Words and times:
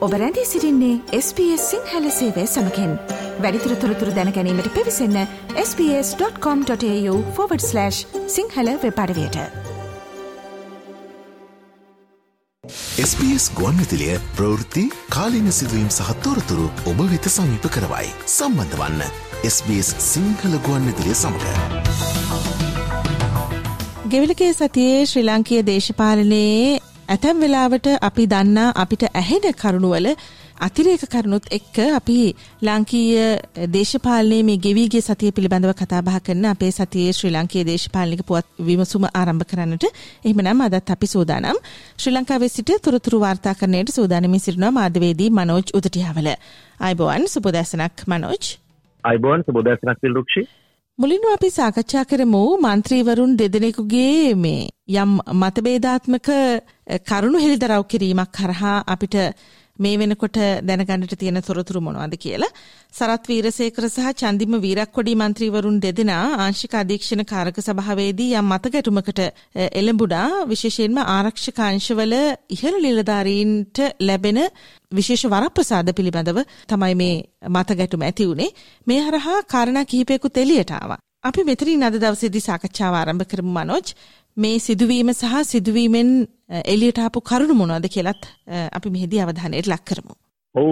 ඔබ 0.00 0.12
රැඳී 0.20 0.46
සිරින්නේ 0.46 1.00
SBS 1.16 1.64
සිංහල 1.70 2.04
සේවය 2.18 2.44
සමකෙන්. 2.46 2.92
වැඩිතුර 3.44 3.72
තොරතුර 3.82 4.10
දැනැනීමට 4.18 4.68
පිවිසන්න 4.76 5.16
ps.com.ta/ 5.56 7.90
සිංහල 8.36 8.68
වෙපඩවයට 8.84 9.36
SBS 13.04 13.44
ගුවන්විතිලිය 13.60 14.16
ප්‍රවෘත්ති 14.36 14.84
කාලීන 15.16 15.52
සිදුවීම් 15.52 15.90
සහත්තෝරතුරු 15.98 16.66
ඔබ 16.86 16.98
වෙත 17.12 17.30
සමීප 17.36 17.64
කරවයි. 17.76 18.08
සම්බන්ධ 18.26 18.76
වන්න 18.82 19.02
SBS 19.54 19.88
සිංහල 20.10 20.52
ගුවන්විතිලිය 20.66 21.14
සමඟ. 21.14 21.46
ගෙවිලකේ 24.08 24.52
සතියේ 24.52 25.06
ශ්‍රී 25.06 25.26
ලංකීය 25.28 25.66
දේශපාලනයේ 25.66 26.89
ඇතැම් 27.10 27.40
වෙලාවට 27.40 27.86
අපි 28.00 28.24
දන්නා 28.26 28.68
අපිට 28.76 29.02
ඇහෙන 29.12 29.46
කරුණුවල 29.54 30.06
අතිරේක 30.58 31.02
කරුණුත් 31.06 31.46
එක්ක 31.50 31.78
අපි 31.90 32.16
ලංකීය 32.62 33.24
දේශපාලනයේ 33.68 34.42
මේ 34.42 34.58
ගෙවීගේ 34.58 35.02
සතිය 35.02 35.32
පිළිබඳව 35.32 35.72
කතා 35.72 36.02
බහ 36.02 36.20
කරන 36.20 36.46
අපේ 36.46 36.70
සතියේ 36.70 37.12
ශ්‍රී 37.12 37.32
ලංකීය 37.32 37.64
දේශපාලනික 37.64 38.22
පුවත් 38.22 38.46
විමසුම 38.60 39.08
ආරම්භ 39.10 39.44
කරන්නට 39.44 39.88
එහෙමනම් 39.88 40.62
අදත් 40.62 40.90
අපි 40.90 41.06
සූදානම්. 41.08 41.58
ශ්‍රී 41.98 42.14
ලංකාවේ 42.14 42.50
සිට 42.50 42.70
තොරතුරු 42.80 43.20
වාර්තාකරණයට 43.20 43.90
සූදානමින් 43.90 44.40
සිටිනවා 44.40 44.72
මාධ්‍යවේදී 44.72 45.30
මනෝජ් 45.32 45.66
උදටියාවල. 45.74 46.30
අයිබෝවන් 46.80 47.28
සුබදැසනක් 47.28 48.06
මනෝජ්. 48.06 48.42
අයිබෝන් 49.04 49.44
සුබදැසනක් 49.44 49.98
සිල්රුක්ෂි 50.00 50.48
මුලින්ම 51.00 51.22
අපි 51.32 51.48
සාකච්ඡා 51.50 52.02
කරමු 52.04 52.40
මන්ත්‍රීවරුන් 52.56 53.30
දෙදෙනෙකුගේ 53.36 54.34
මේ 54.34 54.64
යම් 54.94 55.12
මතභේදාත්මක 55.34 56.28
කරුණු 57.06 57.38
හෙළිදරව් 57.38 57.84
කිරීමක් 57.84 58.30
කරහා 58.30 58.74
අපිට 58.86 59.16
මේ 59.80 59.98
වෙනකොට 59.98 60.38
දැනගන්නට 60.62 61.14
තියෙන 61.14 61.40
තොරතුරු 61.42 61.80
මොනවද 61.80 62.16
කියලා. 62.16 62.50
සරත් 62.92 63.24
වීරසේකර 63.26 63.86
සහ 63.86 64.12
චන්දිම 64.14 64.56
වීරක්කොඩි 64.58 65.16
මන්ත්‍රීවරුන් 65.16 65.80
දෙදෙනා 65.80 66.24
ආංශික 66.38 66.74
අධීක්ෂණ 66.74 67.24
කාරක 67.24 67.60
සභාවේදී 67.60 68.30
යම් 68.34 68.48
මතගැටුමකට 68.52 69.20
එළඹුණා. 69.72 70.46
විශේෂයෙන්ම 70.46 71.02
ආරක්ෂක 71.06 71.60
අංශවල 71.62 72.14
ඉහළ 72.50 72.80
නිලධාරීන්ට 72.80 73.84
ලැබෙන 74.00 74.40
විශේෂ 74.92 75.26
වරප්‍රසාද 75.26 75.92
පිළිබඳව 75.92 76.40
තමයි 76.68 76.94
මේ 76.94 77.14
මතගැටුම 77.50 78.02
ඇති 78.02 78.26
වුණේ. 78.26 78.50
මේ 78.86 79.00
හරහා 79.02 79.38
කාරණා 79.46 79.84
කිහිපයකුත් 79.84 80.36
එළියට 80.36 80.72
ආවා. 80.72 81.00
අපි 81.22 81.42
මෙතනින් 81.44 81.82
අද 81.82 81.96
දවසේදී 81.96 82.40
සාකච්ඡාව 82.40 82.94
ආරම්භ 82.96 83.24
කරමු 83.24 83.52
මනෝජ්. 83.52 83.88
මේ 84.36 84.58
සිදුවීම 84.58 85.10
සහ 85.10 85.42
සිදුවීමෙන් 85.44 86.10
එලියට 86.66 86.98
ආපු 86.98 87.20
කරුණු 87.22 87.54
මොනවද 87.54 87.88
කියලත් 87.88 88.22
අපි 88.72 88.90
මෙහිදී 88.90 89.20
අවධානයට 89.20 89.66
ලක් 89.66 89.84
කරමු. 89.84 90.14
ඔව් 90.54 90.70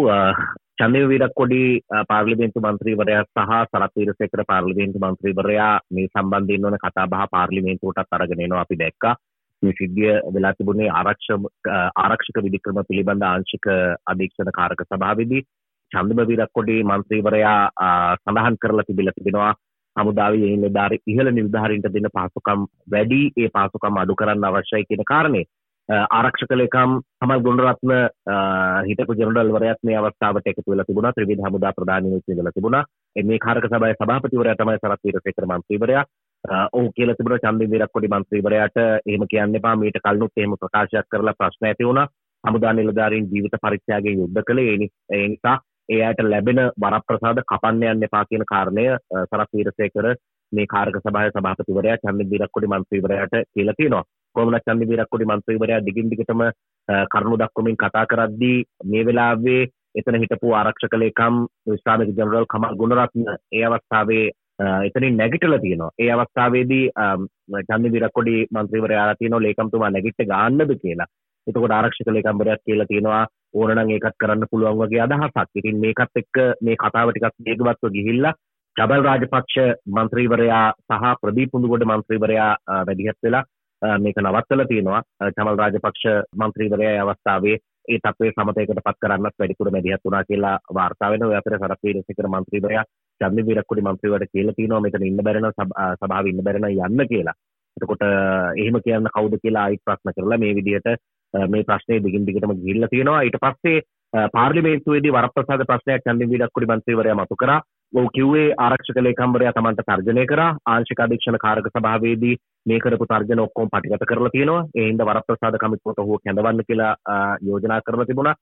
චන්දය 0.79 1.03
විරක් 1.09 1.35
කොඩි 1.35 1.63
පාර්ලිමේන්තු 2.09 2.61
මන්ත්‍රීවරයා 2.61 3.25
සහ 3.27 3.53
සරත් 3.65 3.93
වීරසේකර 3.97 4.45
පාර්ලිමේන්තු 4.45 4.99
මන්ත්‍රීවරයා 5.01 5.73
මේ 5.91 6.09
සම්බන්ධයෙන් 6.09 6.67
වන 6.67 6.79
කතා 6.79 7.07
බහ 7.07 7.27
පාර්ලිමේන්තුවටත් 7.31 8.13
අරගෙන 8.13 8.41
එනවා 8.41 8.61
අපි 8.61 8.77
දැක්කා. 8.77 9.15
මේ 9.63 9.77
සිද්ධිය 9.79 10.13
වෙලා 10.35 10.55
තිබුණේ 10.55 10.91
ආරක්ෂක 10.91 11.71
ආරක්ෂක 11.97 12.43
විධික්‍රම 12.45 12.83
පිළිබඳ 12.89 13.25
ආංශික 13.25 13.67
අධීක්ෂණ 14.07 14.53
කාරක 14.53 14.85
සභාවේදී 14.85 15.47
චන්දම 15.93 16.21
විරක් 16.27 16.53
කොඩි 16.53 16.77
මන්ත්‍රීවරයා 16.85 17.59
සඳහන් 18.19 18.61
කරලා 18.63 18.87
තිබිලා 18.89 19.17
තිබෙනවා 19.17 19.55
හමුදාවේ 19.99 20.57
නිලධාරි 20.57 20.99
ඉහළ 21.07 21.31
නිලධාරීන්ට 21.33 21.89
දෙන 21.95 22.11
පහසුකම් 22.11 22.67
වැඩි. 22.91 23.23
ඒ 23.37 23.49
පහසුකම් 23.49 24.03
අඩු 24.03 24.19
කරන්න 24.21 24.49
අවශ්‍යයි 24.49 24.89
කියන 24.89 25.09
කාරණේ. 25.13 25.47
ආරක්ෂක 25.89 26.53
ලේකම් 26.53 26.95
හමල් 27.23 27.43
ගුණරත්න 27.45 27.93
හිටපු 28.89 29.19
ජනරල්වරයත් 29.21 29.81
මේ 29.83 29.97
අවස්ථාවට 29.97 30.51
එකතු 30.51 30.71
වෙලා 30.71 30.89
තිබුණා. 30.89 31.13
ත්‍රිවිධ 31.13 31.45
හමුදා 31.47 31.73
ප්‍රධානීව 31.73 32.33
ඉඳලා 32.33 32.55
තිබුණා. 32.55 32.85
මේ 33.25 33.39
කාරක 33.39 33.67
සභාවේ 33.67 33.97
සභාපතිවරයා 33.97 34.59
තමයි 34.61 34.79
සරත් 34.79 35.05
වීරසේකර 35.05 35.47
මන්ත්‍රීවරයා. 35.47 36.05
ඔහු 36.73 36.93
කියලා 36.93 37.19
තිබුණා 37.19 37.45
චන්දින් 37.45 37.71
විරක්කොඩි 37.71 38.13
මන්ත්‍රීවරයාට 38.15 38.79
එහෙම 38.83 39.25
කියන්න 39.33 39.59
එපා. 39.61 39.77
මීට 39.77 40.01
කලිනුත් 40.05 40.37
එහෙම 40.37 40.57
ප්‍රකාශයක් 40.57 41.09
කරලා 41.11 41.39
ප්‍රශ්න 41.41 41.71
ඇති 41.71 41.89
වුණා. 41.91 42.09
හමුදා 42.45 42.73
නිලධාරීන් 42.75 43.31
ජීවිත 43.33 43.59
පරිත්‍යාගයෙන් 43.63 44.21
යුද්ධ 44.21 44.45
කළේ. 44.45 44.91
ඒ 45.11 45.27
නිසා 45.29 45.57
ඒ 45.89 46.01
අයට 46.03 46.21
ලැබෙන 46.25 46.61
වරප්‍රසාද 46.77 47.39
කපන්න 47.45 47.85
යන්න 47.91 48.07
එපා 48.07 48.25
කියන 48.25 48.45
කාරණය 48.45 48.85
සරත් 49.23 49.51
වීරසේකර 49.53 50.09
මේ 50.53 50.67
කාරක 50.67 50.99
සභාවේ 50.99 51.33
සභාපතිවරයා 51.33 52.01
චන්දින් 52.03 52.31
විරක්කොඩි 52.31 52.69
මන්ත්‍රීවරයාට 52.69 53.35
කියලා 53.49 53.79
තියෙනවා. 53.79 54.05
කොමනත් 54.37 54.67
චන්දි 54.67 54.91
විරක්කොඩි 54.91 55.31
මන්ත්‍රීවරයා 55.31 55.85
දිගින් 55.87 56.11
දිගටම 56.11 56.43
කරුණු 57.13 57.39
දක්වමින් 57.39 57.77
කතා 57.77 58.07
කරද්දී 58.07 58.59
මේ 58.85 59.07
වෙලාවේ 59.07 59.63
එතන 59.95 60.21
හිටපු 60.23 60.53
ආරක්ෂක 60.55 60.97
ලේකම් 60.97 61.39
විශ්‍රාමික 61.67 62.13
ජනරල් 62.13 62.47
කමල් 62.47 62.79
ගුණරත්න 62.81 63.25
ඒ 63.53 63.65
අවස්ථාවේ 63.65 64.27
එතනින් 64.87 65.17
නැගිටලා 65.17 65.59
තියෙනවා. 65.59 65.91
ඒ 65.99 66.11
අවස්ථාවේදී 66.13 66.85
චන්දි 67.69 67.95
විරක්කොඩි 67.95 68.37
මන්ත්‍රීවරයා 68.51 69.15
තියෙනවා 69.15 69.43
ලේකම්තුමා 69.43 69.91
නැගිට 69.91 70.25
ගන්නද 70.25 70.79
කියලා. 70.83 71.11
එතකොට 71.47 71.73
ආරක්ෂක 71.73 72.11
ලේකම්වරයාත් 72.11 72.65
කියලා 72.67 72.87
තියෙනවා 72.87 73.27
ඕනනම් 73.55 73.91
ඒකත් 73.91 74.19
කරන්න 74.19 74.51
පුළුවන් 74.51 74.81
වගේ 74.81 75.03
අදහසක්. 75.03 75.49
ඉතින් 75.55 75.81
මේකත් 75.81 76.17
එක්ක 76.17 76.37
මේ 76.61 76.77
කතාව 76.77 77.11
ටිකක් 77.11 77.37
වේගවත්ව 77.41 77.95
ගිහිල්ලා 77.97 78.35
ජබල් 78.77 79.03
රාජපක්ෂ 79.03 79.57
මන්ත්‍රීවරයා 79.89 80.67
සහ 80.89 81.15
ප්‍රදීප් 81.23 81.51
පුඳුගොඩ 81.53 81.85
මන්ත්‍රීවරයා 81.85 82.51
වැඩිහත් 82.87 83.19
වෙලා 83.23 83.45
මේක 83.99 84.17
නවත්තල 84.19 84.63
තියෙනවා 84.65 85.03
චමල් 85.31 85.57
රාජපක්ෂ 85.57 86.05
මන්ත්‍රීවරයා 86.37 87.03
අවස්ථාවේ 87.05 87.59
ඒ 87.89 87.99
තත්වේ 87.99 88.33
සමතයකට 88.33 88.81
පත් 88.81 88.97
කරන්නත් 89.03 89.37
වැඩිපුර 89.39 89.71
මැදිහත් 89.71 90.05
වුණා 90.05 90.25
කියලා 90.25 90.57
වාර්තා 90.75 91.11
වෙනවා. 91.11 91.31
ඒ 91.31 91.41
අතර 91.41 91.59
සරත් 91.59 91.85
වීරසේකර 91.85 92.29
මන්ත්‍රීවරයා 92.29 92.85
චන්දි 93.21 93.47
විරක්කුඩි 93.47 93.87
මන්ත්‍රීවරට 93.87 94.33
කියලා 94.33 94.57
තියෙනවා 94.57 94.81
මෙතන 94.81 95.07
ඉන්න 95.07 95.23
බැරි 95.25 95.41
නම් 95.41 95.55
සභාවේ 96.01 96.33
ඉන්න 96.33 96.45
බැරි 96.45 96.61
නම් 96.61 96.75
යන්න 96.89 97.09
කියලා. 97.09 97.37
එතකොට 97.77 98.05
එහෙම 98.57 98.77
කියන්න 98.85 99.09
කවුද 99.15 99.39
කියලා 99.43 99.65
ආයිත් 99.65 99.83
ප්‍රශ්න 99.85 100.15
කරලා 100.17 100.39
මේ 100.39 100.55
විදිහට 100.55 100.89
මේ 101.35 101.65
ප්‍රශ්නේ 101.65 102.01
දිගින් 102.01 102.27
දිගටම 102.27 102.55
ගිහිල්ලා 102.57 102.89
තියෙනවා. 102.89 103.23
ඊට 103.23 103.39
පස්සේ 103.39 103.83
පාර්ලිමේන්තුවේදී 104.33 105.13
වරප්‍රසාද 105.13 105.65
ප්‍රශ්නයක් 105.65 106.05
චන්දි 106.05 106.31
විරක්කුඩි 106.31 106.69
මන්ත්‍රීවරයා 106.69 107.17
මතු 107.17 107.37
කරා. 107.37 107.61
ඔහු 107.93 108.09
කිව්වේ 108.11 108.47
ආරක්ෂක 108.59 108.99
ලේකම්වරයා 108.99 109.53
තමන්ට 109.53 109.85
තර්ජනය 109.87 110.25
කරා 110.27 110.51
ආංශික 110.67 111.01
අධීක්ෂණ 111.01 111.39
කාරක 111.39 111.69
සභාවේදී 111.69 112.35
මේ 112.67 112.81
කරපු 112.81 113.07
තර්ජන 113.07 113.41
ඔක්කොම 113.41 113.69
පටිගත 113.69 114.05
කරලා 114.05 114.35
තියෙනවා 114.35 114.67
ඒ 114.75 114.87
හින්දා 114.89 115.07
වරප්‍රසාද 115.07 115.57
කමිටුවට 115.59 116.03
ඔහු 116.03 116.19
කැඳවන්න 116.21 116.67
කියලා 116.67 116.95
යෝජනා 117.43 117.81
කරලා 117.81 118.07
තිබුණා 118.07 118.37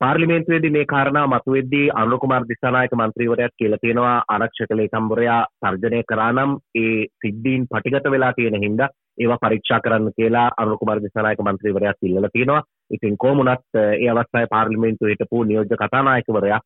පාර්ලිමේන්තුවේදී 0.00 0.70
මේ 0.70 0.86
කාරණාව 0.86 1.28
මතුවෙද්දී 1.28 1.84
අනුර 1.94 2.18
කුමාර 2.18 2.48
දිසානායක 2.48 2.94
මන්ත්‍රීවරයාත් 2.94 3.56
කියලා 3.56 3.82
තියෙනවා 3.82 4.16
ආරක්ෂක 4.28 4.72
ලේකම්වරයා 4.74 5.40
තර්ජනය 5.60 6.00
කරා 6.04 6.30
නම් 6.32 6.56
ඒ 6.76 6.96
සිද්ධීන් 7.18 7.68
පටිගත 7.70 8.10
වෙලා 8.10 8.32
තියෙන 8.32 8.58
හින්දා 8.60 8.92
ඒවා 9.18 9.42
පරීක්ෂා 9.42 9.80
කරන්න 9.80 10.16
කියලා 10.16 10.48
අනුර 10.56 10.78
කුමාර 10.78 11.02
දිසානායක 11.02 11.42
මන්ත්‍රීවරයාත් 11.42 12.02
ඉල්ලලා 12.02 12.32
තියෙනවා 12.32 12.62
ඉතින් 12.90 13.18
කොහොමුණත් 13.18 13.78
ඒ 13.82 14.08
අවස්ථාවේ 14.10 14.50
පාර්ලිමේන්තුවේ 14.50 15.12
හිටපු 15.12 15.44
නියෝජ්‍ය 15.44 15.76
කතානායකවරයා 15.76 16.60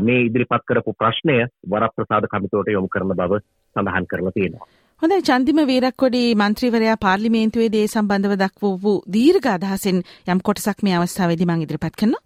මේ 0.00 0.20
ඉදිරිපත් 0.20 0.64
කරපු 0.64 0.94
ප්‍රශ්නය 0.94 1.36
වරප්‍රසාද 1.70 2.26
කමිතුවට 2.28 2.72
යොමු 2.72 2.88
කරන 2.88 3.12
බව 3.12 3.40
සඳහන් 3.76 4.06
කරලා 4.06 4.32
තියෙනවා. 4.32 4.68
හොඳයි 5.02 5.22
චන්දිම 5.22 5.60
වීරක්කොඩි 5.66 6.22
මන්ත්‍රීවරයා 6.34 6.96
පාර්ලිමේන්තුවේ 6.98 7.70
දේ 7.72 7.86
සම්බන්ධව 7.86 8.38
දක්වූ 8.38 8.74
වූ 8.82 8.98
දීර්ඝ 9.12 9.48
අදහසින් 9.48 9.98
යම් 10.28 10.40
කොටසක් 10.42 10.82
මේ 10.82 10.96
අවස්ථාවේදී 10.96 11.48
මම 11.48 11.62
ඉදිරිපත් 11.62 11.96
කරනවා. 11.96 12.22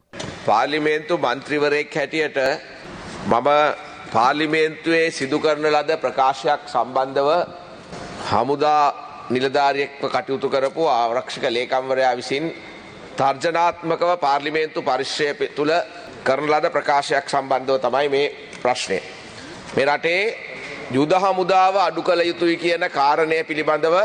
පාර්ලිමේන්තු 0.47 1.19
මන්ත්‍රීවරයෙක් 1.19 1.95
හැටියට 1.95 2.39
මම 3.29 3.49
පාර්ලිමේන්තුවේ 4.13 5.07
සිදු 5.11 5.39
කරන 5.39 5.67
ලද 5.71 5.99
ප්‍රකාශයක් 5.99 6.63
සම්බන්ධව 6.69 7.31
හමුදා 8.31 8.85
නිලධාරියෙක්ව 9.31 10.03
කටයුතු 10.07 10.49
කරපු 10.49 10.83
ආරක්ෂක 10.89 11.45
ලේකම්වරයා 11.49 12.15
විසින් 12.17 12.45
තර්ජනාත්මකව 13.17 14.13
පාර්ලිමේන්තු 14.19 14.83
පරිශ්‍රය 14.83 15.49
තුළ 15.51 15.73
කරන 16.25 16.47
ලද 16.47 16.67
ප්‍රකාශයක් 16.69 17.27
සම්බන්ධව 17.27 17.79
තමයි 17.79 18.09
මේ 18.09 18.27
ප්‍රශ්නය. 18.63 18.99
මේ 19.75 19.87
රටේ 19.87 20.23
යුද 20.91 21.13
හමුදාව 21.15 21.75
අඩු 21.79 22.03
කළ 22.03 22.23
යුතුයි 22.23 22.57
කියන 22.57 22.85
කාරණය 22.91 23.39
පිළිබඳව 23.45 23.97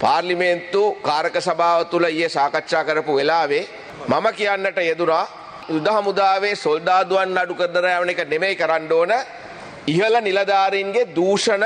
පාර්ලිමේන්තු 0.00 0.82
කාරක 1.00 1.36
සභාව 1.40 1.80
තුළ 1.86 2.06
ඊයේ 2.06 2.30
සාකච්ඡා 2.30 2.84
කරපු 2.84 3.12
වෙලාවේ 3.14 3.64
මම 4.08 4.26
කියන්නට 4.32 4.78
යෙදුනා 4.80 5.26
යුද 5.68 5.86
හමුදාවේ 5.88 6.54
සොල්දාදුවන් 6.56 7.38
අඩු 7.38 7.54
කරදර 7.54 7.86
යවන 7.90 8.10
එක 8.10 8.24
නෙමෙයි 8.26 8.56
කරන්න 8.56 8.92
ඕන 8.92 9.12
ඉහළ 9.88 10.16
නිලධාරීන්ගේ 10.20 11.10
දූෂණ 11.10 11.64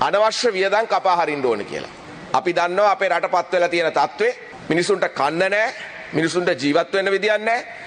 අනවශ්‍ය 0.00 0.52
වියදම් 0.52 0.86
කපා 0.86 1.16
හරින්න 1.16 1.46
ඕන 1.46 1.64
කියලා. 1.64 2.03
අපි 2.34 2.52
දන්නවා 2.52 2.90
අපේ 2.90 3.08
රට 3.10 3.30
පත් 3.30 3.52
වෙලා 3.52 3.68
තියෙන 3.68 3.92
තත්ත්වේ 3.92 4.32
මිනිසුන්ට 4.68 5.08
කන්න 5.10 5.38
නැහැ 5.40 5.74
මිනිසුන්ට 6.12 6.48
ජීවත් 6.56 6.92
වෙන්න 6.92 7.10
විදියක් 7.10 7.40
නැහැ 7.40 7.84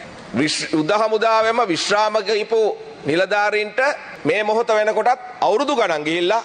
යුද 0.74 0.92
හමුදාවෙම 0.94 1.60
විශ්‍රාමක 1.66 2.30
හිපු 2.34 2.62
නිලධාරීන්ට 3.06 3.80
මේ 4.24 4.44
මොහොත 4.44 4.68
වෙනකොටත් 4.70 5.22
අවුරුදු 5.42 5.76
ගණන් 5.76 6.04
ගිහිල්ලා 6.04 6.44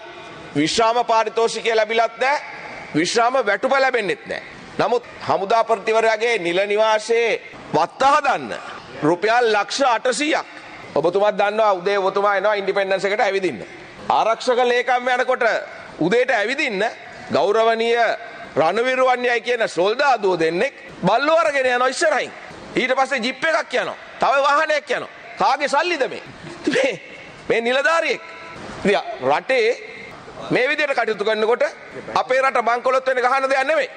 විශ්‍රාම 0.55 1.05
පාරිතෝෂිකය 1.05 1.75
ලැබිලත් 1.75 2.19
නෑ 2.19 2.39
විශ්‍රාම 2.95 3.35
වැටුප 3.41 3.73
ලැබෙන්නෙත් 3.75 4.27
නෑ. 4.27 4.43
නමුත් 4.79 5.05
හමුදා 5.23 5.65
ප්‍රතිවරයාගේ 5.65 6.39
නිල 6.39 6.61
නිවාසයේ 6.67 7.41
වත්ත 7.73 8.03
හදන්න 8.07 8.55
රුපියල් 9.03 9.53
ලක්ෂ 9.53 9.81
අටසීයක් 9.89 10.47
ඔබතුමත් 10.95 11.39
දන්නවා 11.39 11.73
උදේ 11.75 11.99
ඔබතුමා 12.01 12.37
එනවා 12.37 12.55
ඉන්ඩිපෙන්ඩන්ස් 12.55 13.05
එකට 13.05 13.21
ඇවිදින්න. 13.21 13.63
ආරක්ෂක 14.11 14.61
ලේකම් 14.65 15.09
යනකොට 15.11 15.45
උදේට 16.01 16.31
ඇවිදින්න 16.33 16.85
ගෞරවනීය 17.33 17.99
රණවිරුවන්යයි 18.57 19.41
කියන 19.41 19.69
සොල්දාදුව 19.69 20.39
දෙන්නෙක් 20.39 20.75
බල්ලු 21.03 21.35
අරගෙන 21.37 21.67
යනවා 21.67 21.89
ඉස්සරහින්. 21.89 22.31
ඊට 22.77 22.93
පස්සේ 22.99 23.23
ජිප් 23.25 23.45
එකක් 23.45 23.75
යනවා. 23.75 23.97
තව 24.21 24.33
වාහනයක් 24.47 24.91
යනවා. 24.91 25.11
කාගේ 25.39 25.69
සල්ලිද 25.69 26.05
මේ? 26.09 26.23
මේ 26.75 26.93
මේ 27.49 27.61
නිලධාරියෙක්. 27.61 28.23
රටේ 29.31 29.69
මේ 30.51 30.69
විදිහට 30.69 30.95
කටයුතු 30.95 31.25
කරනකොට 31.25 31.65
අපේ 32.15 32.43
රට 32.43 32.65
බංකොලොත් 32.69 33.07
වෙන 33.07 33.23
ගහන 33.25 33.51
දෙයක් 33.51 33.67
නෙමෙයි. 33.67 33.91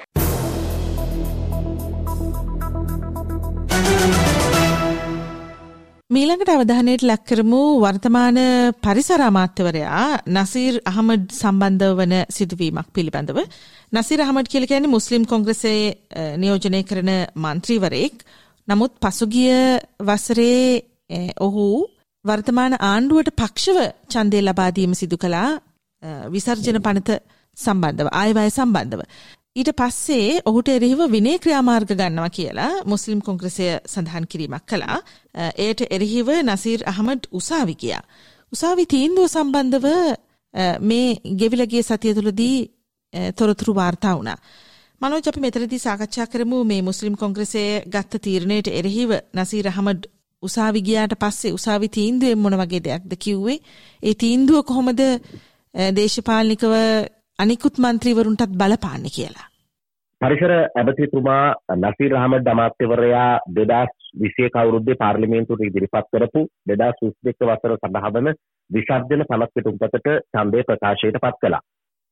මීළඟට 6.16 6.50
අවධානයට 6.50 7.02
ලැක්කරමු 7.02 7.60
වර්තමාන 7.76 8.38
පරිසර 8.78 9.22
අමාත්‍යවරයා 9.22 10.04
නසීර් 10.28 10.76
අහමඩ් 10.82 11.24
සම්බන්ධව 11.32 11.98
වන 11.98 12.14
සිදුවීමක් 12.30 12.88
පිළිබඳව. 12.90 13.38
නසීර් 13.92 14.20
අහමඩ් 14.20 14.48
කියලා 14.48 14.70
කියන්නේ 14.70 14.94
මුස්ලිම් 14.94 15.22
කොංග්‍රසයේ 15.24 15.82
නියෝජනය 16.36 16.80
කරන 16.82 17.10
මන්ත්‍රීවරයෙක්. 17.36 18.16
නමුත් 18.68 18.92
පසුගිය 18.98 19.52
වසරේ 20.00 20.62
ඔහු 21.38 21.66
වර්තමාන 22.24 22.78
ආණ්ඩුවට 22.80 23.34
පක්ෂව 23.34 23.78
ඡන්දය 24.08 24.40
ලබා 24.40 24.70
දීම 24.70 24.94
සිදු 24.94 25.16
කළා 25.16 25.50
විසර්ජන 26.28 26.80
පනත 26.80 27.20
සම්බන්ධව 27.56 28.08
ආයවැය 28.12 28.50
සම්බන්ධව. 28.50 29.02
ඊට 29.56 29.70
පස්සේ 29.72 30.40
ඔහුට 30.44 30.68
එරෙහිව 30.68 31.00
විනය 31.08 31.32
ක්‍රියාමාර්ග 31.38 31.90
ගන්නවා 31.92 32.30
කියලා 32.30 32.72
මුස්ලිම් 32.84 33.20
කොංග්‍රසය 33.20 33.68
සඳහන් 33.84 34.26
කිරීමක් 34.26 34.64
කළා. 34.66 34.98
එයට 35.58 35.80
එරෙහිව 35.88 36.28
නසීර් 36.44 36.84
අහමඩ් 36.86 37.28
උසාවි 37.32 37.74
ගියා. 37.74 38.02
උසාවි 38.52 38.84
තීන්දුව 38.86 39.26
සම්බන්ධව 39.28 39.86
මේ 40.82 41.08
ගෙවිලගේ 41.34 41.82
සතිය 41.82 42.14
තුළදී 42.14 42.58
තොරතුරු 43.32 43.74
වාර්තා 43.74 44.14
වුණා. 44.16 44.38
මනෝජ් 45.00 45.24
අපි 45.26 45.40
මෙතනදී 45.40 45.78
සාකච්ඡා 45.78 46.26
කරමු 46.26 46.58
මේ 46.64 46.82
මුස්ලිම් 46.82 47.16
කොංග්‍රසයේ 47.16 47.82
ගත්ත 47.86 48.22
තීරණයට 48.22 48.68
එරෙහිව 48.74 49.10
නසීර් 49.34 49.68
අහමඩ් 49.68 50.06
උසාවි 50.42 50.80
ගියාට 50.82 51.14
පස්සේ 51.16 51.52
උසාවි 51.52 51.88
තීන්දුවෙන් 51.90 52.38
මොන 52.38 52.56
වගේ 52.56 52.82
දෙයක්ද 52.82 53.12
කිව්වේ? 53.18 53.58
ඒ 54.02 54.14
තීන්දුව 54.16 54.64
කොහොමද 54.64 55.00
දේශපාලනිකව 55.94 56.72
අනිකුත් 57.38 57.78
මන්ත්‍රීවරුන්ටත් 57.78 58.52
බලපාන්නේ 58.52 59.14
කියලා. 59.16 59.46
පරිසර 60.20 60.52
ඇමතිතුමා 60.74 61.44
නසීර් 61.76 62.14
අහමඩ් 62.16 62.46
අමාත්‍යවරයා 62.46 63.30
දෙදස් 63.50 63.92
විසිය 64.20 64.48
කවුරුද්දේ 64.50 64.96
පාර්ලිමේන්තුවට 64.96 65.66
ඉදිරිපත් 65.66 66.08
කරපු 66.12 66.42
දෙදස් 66.70 67.02
විස්දෙක්ක 67.02 67.46
වසර 67.48 67.74
සඳහවන 67.76 68.30
විසර්ජන 68.70 69.24
පනත් 69.24 69.50
පිටුම්පතට 69.54 70.08
ඡන්දය 70.30 70.62
ප්‍රකාශයට 70.62 71.18
පත් 71.18 71.42
කළා. 71.42 71.62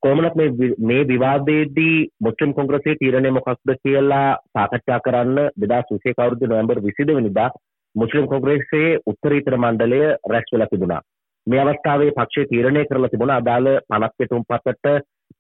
කොහොමනත් 0.03 0.37
මේ 0.83 1.01
විවාදයේදී 1.05 1.97
මුස්ලිම් 2.21 2.53
කොංග්‍රසයේ 2.53 2.97
තීරණය 2.97 3.31
මොකක්ද 3.31 3.75
කියලා 3.79 4.29
සාකච්ඡා 4.53 5.01
කරන්න 5.01 5.41
දෙදස් 5.63 5.95
විසිය 5.95 6.15
කවුරුද්දේ 6.15 6.49
නොවැම්බර් 6.49 6.83
22 6.83 7.19
වෙනිදා 7.19 7.49
මුස්ලිම් 7.95 8.29
කොංග්‍රසයේ 8.29 8.95
උත්තරීතර 9.07 9.57
මණ්ඩලය 9.57 10.05
රැස් 10.33 10.53
වෙලා 10.53 10.69
තිබුණා. 10.69 11.03
මේ 11.47 11.61
අවස්ථාවේ 11.61 12.13
පක්ෂය 12.13 12.47
තීරණය 12.47 12.85
කරලා 12.85 13.09
තිබුණා 13.09 13.41
අදාළ 13.41 13.69
පනත් 13.89 14.15
පිටුම්පතට 14.19 14.87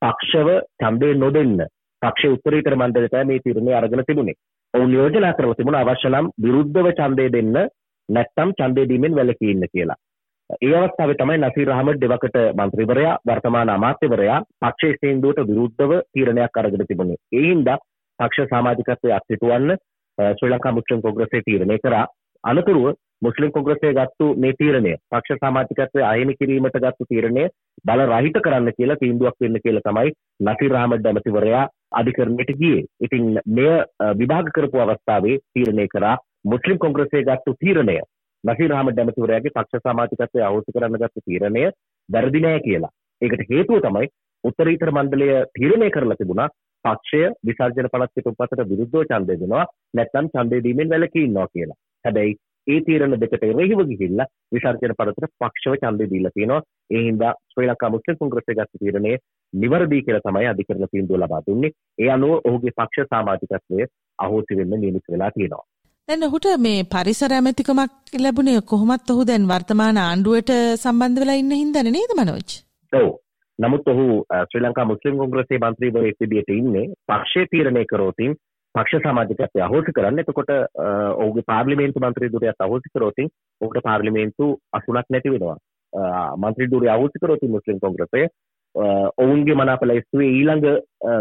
පක්ෂව 0.04 0.48
ඡන්දය 0.80 1.10
නොදෙන්න 1.16 1.60
පක්ෂ 2.02 2.34
උත්තරීතර 2.34 2.76
මණ්ඩලයට 2.76 3.16
මේ 3.24 3.42
තීරණය 3.44 3.72
අරගෙන 3.74 4.04
තිබුණේ. 4.06 4.40
ඔවුන් 4.74 4.92
යෝජනා 4.92 5.32
කරලා 5.32 5.54
තිබුණා 5.54 5.84
අවශ්‍ය 5.84 6.10
නම් 6.10 6.26
විරුද්ධව 6.42 6.88
ඡන්දය 6.92 7.28
දෙන්න 7.32 7.54
නැත්නම් 8.08 8.50
ඡන්දය 8.58 8.88
දීමෙන් 8.90 9.16
වැළකී 9.16 9.52
ඉන්න 9.52 9.66
කියලා. 9.72 9.98
ඒ 10.58 10.74
අවස්ථාවේ 10.76 11.16
තමයි 11.16 11.38
නසීර් 11.38 11.70
අහමඩ් 11.70 12.02
දෙවකට 12.02 12.36
මන්ත්‍රීවරයා 12.58 13.14
වර්තමාන 13.28 13.70
අමාත්‍යවරයා 13.70 14.40
පක්ෂයේ 14.62 14.98
සේන්දුවට 15.00 15.48
විරුද්ධව 15.50 15.92
තීරණයක් 16.12 16.60
අරගෙන 16.62 16.86
තිබුණේ. 16.88 17.18
ඒ 17.32 17.44
හින්දා 17.46 17.78
පක්ෂ 18.18 18.50
සමාජිකත්වයේ 18.50 19.16
අත්හිටුවන්න 19.18 19.70
ශ්‍රී 20.18 20.52
ලංකා 20.52 20.72
මුස්ලිම් 20.72 21.02
කොංග්‍රසයේ 21.02 21.46
තීරණය 21.48 21.78
කරා. 21.78 22.04
අනතුරුව 22.44 22.86
මුස්ලිම් 23.24 23.50
කොංග්‍රසය 23.50 23.90
ගත්තු 23.92 24.26
මේ 24.36 24.56
තීරණය 24.58 24.92
පක්ෂ 25.10 25.40
සමාජිකත්වය 25.42 26.02
අහිමි 26.04 26.34
කිරීමට 26.34 26.78
ගත්තු 26.78 27.08
තීරණය 27.10 27.44
බල 27.84 28.02
රහිත 28.06 28.38
කරන්න 28.44 28.76
කියලා 28.78 28.96
තීන්දුවක් 28.96 29.36
වෙන්න 29.40 29.60
කියලා 29.64 29.84
තමයි 29.86 30.12
නසීර් 30.42 30.74
අහමඩ් 30.80 31.06
ඇමතිවරයා 31.06 31.62
අධිකරණයට 31.92 32.52
ගියේ. 32.60 32.84
ඉතින් 33.00 33.24
මෙය 33.50 33.70
විභාග 34.20 34.50
කරපු 34.56 34.82
අවස්ථාවේ 34.84 35.38
තීරණය 35.50 35.86
කරා 35.88 36.16
මුස්ලිම් 36.46 36.78
කොංග්‍රසය 36.78 37.24
ගත්තු 37.24 37.56
තීරණය 37.60 37.96
නසීර් 38.44 38.72
අහමඩ් 38.72 39.00
ඇමතිවරයාගේ 39.00 39.54
පක්ෂ 39.54 39.86
සමාජිකත්වය 39.86 40.44
අහෝසි 40.48 40.76
කරන්න 40.76 41.00
ගත්තු 41.02 41.24
තීරණය 41.24 41.64
වැරදි 42.08 42.40
නෑ 42.40 42.60
කියලා. 42.60 42.92
ඒකට 43.22 43.48
හේතුව 43.50 43.80
තමයි 43.80 44.12
උත්තරීතර 44.44 44.90
මණ්ඩලය 44.90 45.28
තීරණය 45.54 45.90
කරලා 45.90 46.20
තිබුණා 46.20 46.48
පක්ෂය 46.84 47.22
විසර්ජන 47.48 47.88
පළත් 47.92 48.12
පිටුපතට 48.16 48.64
විරුද්ධව 48.70 49.04
ඡන්දය 49.04 49.36
දෙනවා 49.36 49.64
නැත්නම් 49.94 50.26
ඡන්දය 50.32 50.64
දීමෙන් 50.66 50.92
වැළකී 50.92 51.24
ඉන්නවා 51.28 51.52
කියලා. 51.52 51.78
හැබැයි 52.04 52.34
ඒ 52.66 52.80
තීරණ 52.80 53.16
දෙකට 53.20 53.44
එරෙහිව 53.44 53.80
ගිහිල්ලා 53.90 54.26
විසර්ජන 54.52 54.94
පළතුර 54.98 55.26
පක්ෂව 55.34 55.74
ඡන්දය 55.80 56.06
දීලා 56.12 56.34
තියෙනවා. 56.34 56.62
ඒ 56.90 57.02
හින්දා 57.06 57.32
ශ්‍රී 57.52 57.68
ලංකා 57.68 57.90
මුස්ලිම් 57.90 58.18
කොංග්‍රසය 58.20 58.56
ගත්ත 58.58 58.82
තීරණය 58.82 59.12
නිවැරදි 59.52 60.02
කියලා 60.06 60.24
තමයි 60.26 60.48
අධිකරණ 60.52 60.92
තීන්දුව 60.92 61.20
ලබා 61.20 61.42
දුන්නේ. 61.46 61.72
ඒ 61.98 62.10
අනුව 62.10 62.32
ඔහුගේ 62.44 62.76
පක්ෂ 62.78 63.10
සමාජිකත්වය 63.12 63.88
අහෝසි 64.18 64.58
වෙන්න 64.58 64.76
නියමිත 64.76 65.12
වෙලා 65.14 65.30
තියෙනවා. 65.30 65.64
දැන් 66.08 66.24
ඔහුට 66.28 66.46
මේ 66.60 66.86
පරිසර 66.86 67.32
ඇමතිකමක් 67.32 68.16
ලැබුණේ 68.20 68.62
කොහොමත් 68.72 69.12
ඔහු 69.12 69.26
දැන් 69.26 69.50
වර්තමාන 69.50 70.00
ආණ්ඩුවට 70.00 70.54
සම්බන්ධ 70.76 71.20
වෙලා 71.20 71.38
ඉන්න 71.42 71.54
හින්දානේ 71.54 71.94
නේද 71.98 72.16
මනෝජ්? 72.18 72.48
ඔව්. 72.92 73.08
නමුත් 73.58 73.88
ඔහු 73.88 74.06
ශ්‍රී 74.48 74.64
ලංකා 74.64 74.90
මුස්ලිම් 74.90 75.20
කොංග්‍රසයේ 75.20 75.60
මන්ත්‍රීවරයෙක් 75.60 76.20
විදිහට 76.22 76.50
ඉන්නේ 76.56 76.86
පක්ෂයේ 77.08 77.50
තීරණය 77.50 77.84
කරෝතින් 77.86 78.34
පක්ෂ 78.74 79.04
සමාජිකත්වය 79.04 79.60
අහෝසි 79.60 79.92
කරන්න. 79.92 80.18
එතකොට 80.18 80.50
ඔහුගේ 81.16 81.46
පාර්ලිමේන්තු 81.46 82.00
මන්ත්‍රී 82.00 82.32
දුරයත් 82.32 82.64
අහෝසි 82.66 82.94
කරෝතින් 82.94 83.30
ඔහුට 83.60 83.78
පාර්ලිමේන්තු 83.82 84.48
අසුනක් 84.72 85.10
නැති 85.10 85.34
වෙනවා. 85.34 85.58
මන්ත්‍රී 86.38 86.72
දුරය 86.72 86.88
අහෝසි 86.88 87.22
කරෝතින් 87.22 87.54
මුස්ලිම් 87.56 87.78
කොංග්‍රසය 87.80 88.24
ඔවුන්ගේ 89.16 89.54
මනාප 89.54 89.84
ලැයිස්තුවේ 89.84 90.30
ඊළඟ 90.30 90.66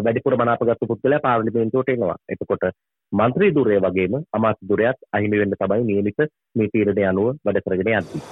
වැඩිපුර 0.01 0.37
මනාපගත්තු 0.37 0.91
පුද්ගලයා 0.91 1.25
පාර්ලිමේන්තුවට 1.27 1.93
එනවා. 1.95 2.17
එතකොට 2.29 2.67
මන්ත්‍රී 3.11 3.55
දුරය 3.55 3.79
වගේම 3.79 4.19
අමාත්‍ය 4.33 4.69
දුරයත් 4.69 5.09
අහිමි 5.11 5.41
වෙන්න 5.41 5.57
තමයි 5.59 5.83
නියමිත 5.85 6.29
මේ 6.55 6.71
තීරණය 6.73 7.09
අනුව 7.11 7.33
වැඩ 7.45 7.63
කරගෙන 7.63 7.93
යන්නේ. 7.93 8.23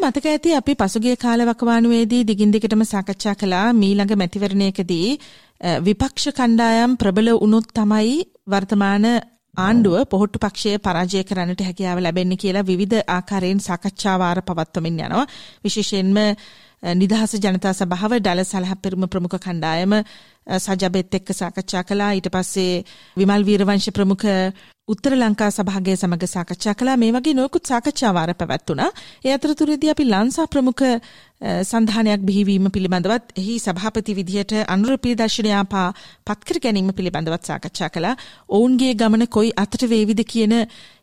මතක 0.00 0.26
ඇති 0.26 0.50
අපි 0.52 0.72
පසුගිය 0.74 1.14
කාලවකවානුවේදී 1.16 2.20
දිගින් 2.24 2.52
දිගටම 2.52 2.82
සාකච්ඡා 2.84 3.34
කළා 3.34 3.66
මීළඟ 3.74 4.14
මැතිවරණයකදී 4.14 5.08
විපක්ෂ 5.80 6.26
කණ්ඩායම් 6.30 6.92
ප්‍රබල 6.96 7.28
වුණොත් 7.34 7.66
තමයි 7.72 8.14
වර්තමාන 8.46 9.06
ආණ්ඩුව 9.58 10.06
පොහොට්ටු 10.06 10.38
පක්ෂය 10.38 10.72
පරාජය 10.78 11.22
කරන්නට 11.24 11.60
හැකියාව 11.60 11.98
ලැබෙන්නේ 11.98 12.36
කියලා 12.36 12.64
විවිධ 12.64 13.04
ආකාරයෙන් 13.08 13.60
සාකච්ඡා 13.60 14.16
වාර 14.18 14.38
පවත්වමින් 14.42 15.00
යනවා. 15.00 15.26
විශේෂයෙන්ම 15.64 16.18
නිදහස 16.92 17.32
ජනතා 17.36 17.74
සභාව 17.74 18.12
ඩල 18.16 18.42
සලහපෙරුම 18.44 19.04
ප්‍රමුඛ 19.06 19.38
කණ්ඩායම 19.38 19.92
සජබෙත් 20.58 21.14
එක්ක 21.14 21.32
සාකච්ඡා 21.32 21.84
කළා 21.84 22.12
ඊට 22.14 22.28
පස්සේ 22.28 22.84
විමල් 23.16 23.46
වීරවංශ 23.48 23.90
ප්‍රමුඛ 23.92 24.26
උත්තර 24.88 25.12
ලංකා 25.14 25.50
සභාගය 25.50 25.92
සමග 25.94 26.26
සාකච්ඡා 26.26 26.74
කළා 26.74 26.96
මේ 26.96 27.12
වගේ 27.12 27.34
නොයෙකුත් 27.34 27.70
සාකච්ඡා 27.70 28.12
වාර 28.14 28.30
පැවැත්වුණා. 28.34 28.90
ඒ 29.24 29.32
අතරතුරේදී 29.36 29.90
අපි 29.92 30.04
ලංසා 30.04 30.46
ප්‍රමුඛ 30.46 30.84
සංධානයක් 31.62 32.22
බිහිවීම 32.28 32.66
පිළිබඳවත් 32.74 33.26
එහි 33.40 33.54
සභාපති 33.58 34.16
විදිහට 34.18 34.52
අනුර 34.74 34.94
ප්‍රියදර්ශනයාපා 34.98 35.88
පත්කර 36.26 36.58
ගැනීම 36.64 36.90
පිළිබඳවත් 36.92 37.44
සාකච්ඡා 37.44 37.90
කළා. 37.94 38.20
ඔවුන්ගේ 38.48 38.92
ගමන 38.94 39.26
කොයි 39.28 39.56
අතට 39.56 39.82
වේවිද 39.92 40.22
කියන 40.32 40.54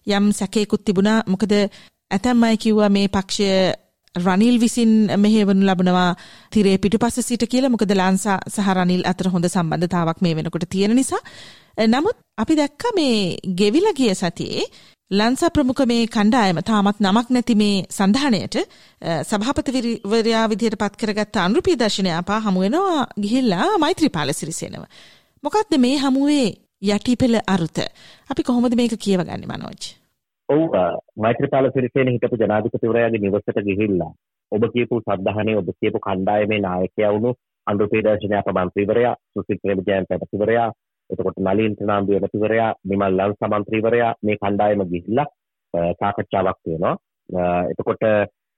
යම් 0.09 0.25
සැකයකුත් 0.39 0.85
තිබුණා. 0.85 1.19
මොකද 1.27 1.53
ඇතැම් 2.11 2.43
අය 2.43 2.57
කිව්වා 2.57 2.89
මේ 2.89 3.07
පක්ෂය 3.09 3.47
රනිල් 4.25 4.57
විසින් 4.59 4.91
මෙහෙවනු 5.17 5.65
ලබනවා 5.65 6.09
තිරේ 6.51 6.77
පිටුපස්ස 6.77 7.19
සිට 7.21 7.43
කියලා 7.53 7.69
මොකද 7.69 7.93
ලාන්සා 8.01 8.37
සහ 8.47 8.69
රනිල් 8.73 9.03
අතර 9.05 9.29
හොඳ 9.29 9.47
සම්බන්ධතාවක් 9.47 10.21
මේ 10.21 10.35
වෙනකොට 10.35 10.69
තියෙන 10.69 10.95
නිසා. 10.95 11.23
නමුත් 11.87 12.17
අපි 12.37 12.53
දැක්ක 12.55 12.83
මේ 12.95 13.17
ගෙවිල 13.55 13.87
ගිය 13.97 14.13
සතියේ 14.15 14.67
ලංසා 15.11 15.49
ප්‍රමුඛ 15.49 15.83
මේ 15.87 16.07
කණ්ඩායම 16.07 16.57
තාමත් 16.61 16.97
නමක් 16.99 17.27
නැති 17.29 17.55
මේ 17.55 17.75
සඳහනයට 17.89 18.55
සභාපතිවරයා 19.23 20.45
විදිහට 20.51 20.79
පත් 20.81 20.99
කරගත්ත 21.01 21.37
අනුරුපී 21.37 21.75
දර්ශනයාපා 21.75 22.39
හමුවෙනවා 22.39 23.03
ගිහිල්ලා 23.21 23.77
මෛත්‍රීපාල 23.77 24.33
සිරිසෙනව. 24.33 24.83
මොකක්ද 25.43 25.77
මේ 25.77 25.95
හමුවේ 25.97 26.47
යටිපෙළ 26.87 27.39
අරුත. 27.47 27.77
අපි 28.29 28.43
කොහොමද 28.43 28.75
මේක 28.75 28.99
කියවගන්නේ 28.99 29.47
මනෝජ්? 29.47 29.81
ඔව් 30.49 30.61
මෛත්‍රීපාල 31.17 31.69
සිරිසේන 31.71 32.09
හිටපු 32.09 32.37
ජනාධිපතිවරයාගේ 32.37 33.21
නිවසට 33.21 33.61
ගිහිල්ලා 33.63 34.11
ඔබ 34.51 34.63
කියපු 34.73 35.01
සද්ධාහනේ 35.01 35.57
ඔබ 35.57 35.69
කියපු 35.75 35.99
කණ්ඩායමේ 35.99 36.59
නායකයා 36.59 37.13
වුණු 37.13 37.33
අන්ඩුපේදර්ශනය 37.67 38.35
අප 38.35 38.51
මන්ත්‍රීවරයා 38.53 39.15
සුසිත් 39.31 39.61
ප්‍රේමජයන්ත 39.61 40.11
ඇමතිවරයා 40.11 40.69
එතකොට 41.09 41.39
නලින් 41.39 41.75
ප්‍රනාන්දු 41.75 42.13
ඇමතිවරයා 42.13 42.71
නිමල් 42.85 43.19
ලං 43.19 43.35
සමන්ත්‍රීවරයා 43.35 44.15
මේ 44.21 44.37
කණ්ඩායම 44.37 44.87
ගිහිල්ලා 44.87 45.27
සාකච්ඡාවක් 45.95 46.59
තියෙනවා 46.63 46.95
එතකොට 47.69 48.05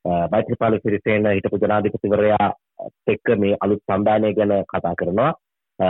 මෛත්‍රපාල 0.05 0.79
සිරිසේන 0.79 1.25
හිටපු 1.27 1.57
ජනාධිපතිවරයා 1.57 2.49
එක්ක 3.07 3.27
මේ 3.37 3.57
අලුත් 3.61 3.81
සම්දානය 3.83 4.33
ගැන 4.33 4.53
කතා 4.65 4.95
කරනවා. 4.95 5.33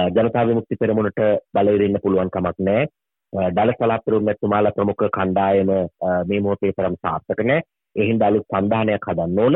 ජනතා 0.09 0.47
විමුක්ති 0.47 0.75
පෙරමුණට 0.75 1.19
බලය 1.53 1.77
දෙන්න 1.77 1.99
පුළුවන් 2.01 2.29
කමක් 2.29 2.57
නැහැ. 2.59 2.87
දල 3.33 3.71
සලාපරුම් 3.73 4.23
මැතිතුමාලා 4.23 4.71
ප්‍රමුඛ 4.71 5.09
කණ්ඩායම 5.09 5.75
මේ 6.27 6.39
මොහොතේ 6.39 6.71
තරම් 6.71 6.95
සාර්ථක 7.01 7.41
නැහැ 7.41 7.67
ඒ 7.95 8.05
හින්දා 8.05 8.27
අලුත් 8.27 8.45
සම්දානයක් 8.47 9.05
හදන්න 9.07 9.39
ඕන. 9.39 9.55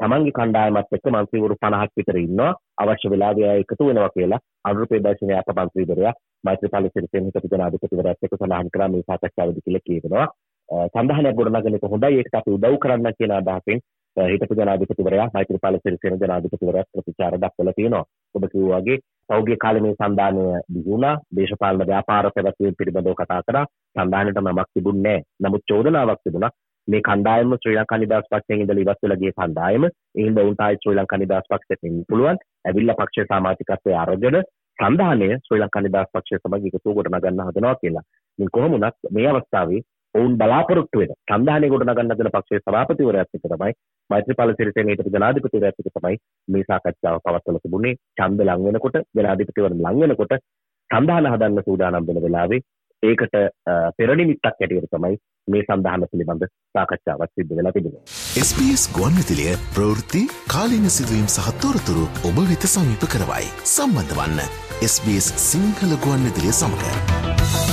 තමන්ගේ 0.00 0.34
කණ්ඩායමත් 0.38 0.96
එක්ක 0.96 1.06
මන්ත්‍රීවරු 1.08 1.56
50ක් 1.56 1.92
විතර 1.96 2.18
ඉන්නවා. 2.18 2.52
අවශ්‍ය 2.78 3.10
වෙලාවේ 3.12 3.48
අය 3.50 3.64
එකතු 3.64 3.88
වෙනවා 3.88 4.14
කියලා 4.16 4.40
අනුරූපේ 4.64 5.00
දර්ශනයේ 5.00 5.38
අප 5.38 5.52
මන්ත්‍රීවරයා 5.56 6.14
මෛත්‍රීපාල 6.44 6.88
සිරිසේන 6.88 7.28
හිටපු 7.28 7.52
ජනාධිපතිවරයාත් 7.52 8.26
එක්ක 8.26 8.36
සඳහන් 8.38 8.72
කරා 8.74 8.88
මේ 8.88 9.06
සාකච්ඡාවේදී 9.06 9.64
කියලා 9.66 9.86
කියනවා. 9.86 10.26
සඳහනයක් 10.94 11.38
ගොඩනගන 11.38 11.78
එක 11.78 11.88
හොඳයි. 11.94 12.12
ඒකට 12.14 12.38
අපි 12.40 12.56
උදව් 12.56 12.76
කරන්න 12.82 13.18
කියන 13.18 13.34
අදහසින් 13.38 13.84
Eh, 14.16 14.26
හිටපු 14.30 14.56
ජනාධිපතිවරයා 14.56 15.28
මෛත්‍රීපාල 15.34 15.76
සිරිසේන 15.78 16.18
ජනාධිපතිවරයා 16.22 16.88
ප්‍රතිචාර 16.94 17.36
දක්වලා 17.42 17.72
තියෙනවා. 17.76 18.04
ඔබ 18.34 18.44
කිව්වා 18.52 18.80
වගේ 18.80 18.98
පෞද්ගලික 19.28 19.60
කාලේ 19.64 19.82
මේ 19.84 19.94
සම්දානය 20.00 20.42
දියුණා 20.74 21.14
දේශපාලන 21.36 21.86
ව්‍යාපාර 21.90 22.28
පැවැත්වීම 22.34 22.76
පිළිබඳව 22.80 23.14
කතා 23.20 23.40
කරා. 23.46 23.64
සම්දානයට 23.96 24.40
නමක් 24.42 24.68
තිබුණේ 24.74 25.16
නැහැ. 25.16 25.24
නමුත් 25.42 25.64
චෝදනාවක් 25.70 26.20
තිබුණා. 26.24 26.52
මේ 26.88 27.02
කණ්ඩායම 27.08 27.54
ශ්‍රී 27.56 27.76
ලංකා 27.76 28.00
නිදහස් 28.02 28.28
පක්ෂයෙන් 28.30 28.64
ඉඳලා 28.64 28.84
ඉවත් 28.84 29.02
වෙලා 29.02 29.20
ගිය 29.22 29.32
කණ්ඩායම. 29.32 29.84
ඒ 29.86 30.26
හින්දා 30.26 30.44
උන්ට 30.50 30.64
ආයි 30.64 30.80
ශ්‍රී 30.82 30.98
ලංකා 30.98 31.20
නිදහස් 31.22 31.48
පක්ෂයට 31.50 31.88
එන්න 31.90 32.04
පුළුවන්. 32.10 32.42
ඇවිල්ලා 32.64 32.98
පක්ෂයේ 33.00 33.28
සමාජිකත්වයේ 33.30 33.98
අරගෙන 34.02 34.38
සන්ධානය 34.78 35.28
ශ්‍රී 35.46 35.60
ලංකා 35.60 35.82
නිදහස් 35.82 36.12
පක්ෂය 36.12 36.38
සමග 36.38 36.64
එකතු 36.68 36.94
ගොඩනගන්න 36.96 37.42
හදනවා 37.48 37.74
කියලා. 37.80 38.04
ඉතින් 38.38 38.52
කොහොම 38.54 38.72
වුණත් 38.72 39.10
මේ 39.10 39.26
අවස්ථාවේ 39.30 39.80
ඔවුන් 40.14 40.34
බලාපොරොත්තු 40.36 41.02
වෙන 41.02 41.14
සන්ධානය 41.28 41.70
ගොඩනගන්න 41.72 42.12
හදන 42.12 42.32
පක්ෂයේ 42.34 42.62
සභාපතිවරයාත් 42.62 43.38
එක්ක 43.38 43.46
තමයි 43.46 43.72
මෛත්‍රීපාල 44.10 44.54
සිරිසේන 44.54 44.92
හිටපු 44.92 45.14
ජනාධිපතිවරයාත් 45.14 45.80
එක්ක 45.80 45.96
තමයි 45.96 46.20
මේ 46.48 46.68
සාකච්ඡාව 46.68 47.22
පවත්වලා 47.24 47.64
තිබුණේ. 47.64 47.96
ඡන්ද 48.16 48.46
ලං 48.46 48.68
වෙනකොට 48.68 49.00
ජනාධිපතිවරණ 49.14 49.82
ලං 49.84 50.04
වෙනකොට 50.04 50.38
සන්ධාන 50.90 51.32
හදන්න 51.32 51.66
සූදානම් 51.68 52.08
වෙන 52.08 52.22
වෙලාවේ 52.26 52.62
ඒකට 53.02 53.36
පෙරනිමිත්තක් 53.96 54.48
ඇටියට 54.48 54.90
තමයි 54.90 55.16
මේ 55.48 55.64
සඳහන 55.64 56.06
පිළිබඳ 56.12 56.46
සාකච්ඡාවක් 56.74 57.32
සිද්ධ 57.34 57.56
වෙලා 57.58 57.74
තිබෙනවා. 57.76 58.04
SBS 58.44 58.84
ගුවන්විදුලිය 58.96 59.58
ප්‍රවෘත්ති 59.74 60.22
කාලීන 60.54 60.88
සිදුවීම් 60.96 61.28
සහ 61.28 61.52
තොරතුරු 61.64 62.06
ඔබ 62.30 62.42
වෙත 62.50 62.70
සමීප 62.74 63.06
කරවයි. 63.14 63.52
සම්බන්ධ 63.66 64.16
වන්න 64.18 64.40
SBS 64.92 65.36
සිංහල 65.50 66.00
ගුවන්විදුලිය 66.04 66.54
සමඟ. 66.54 67.71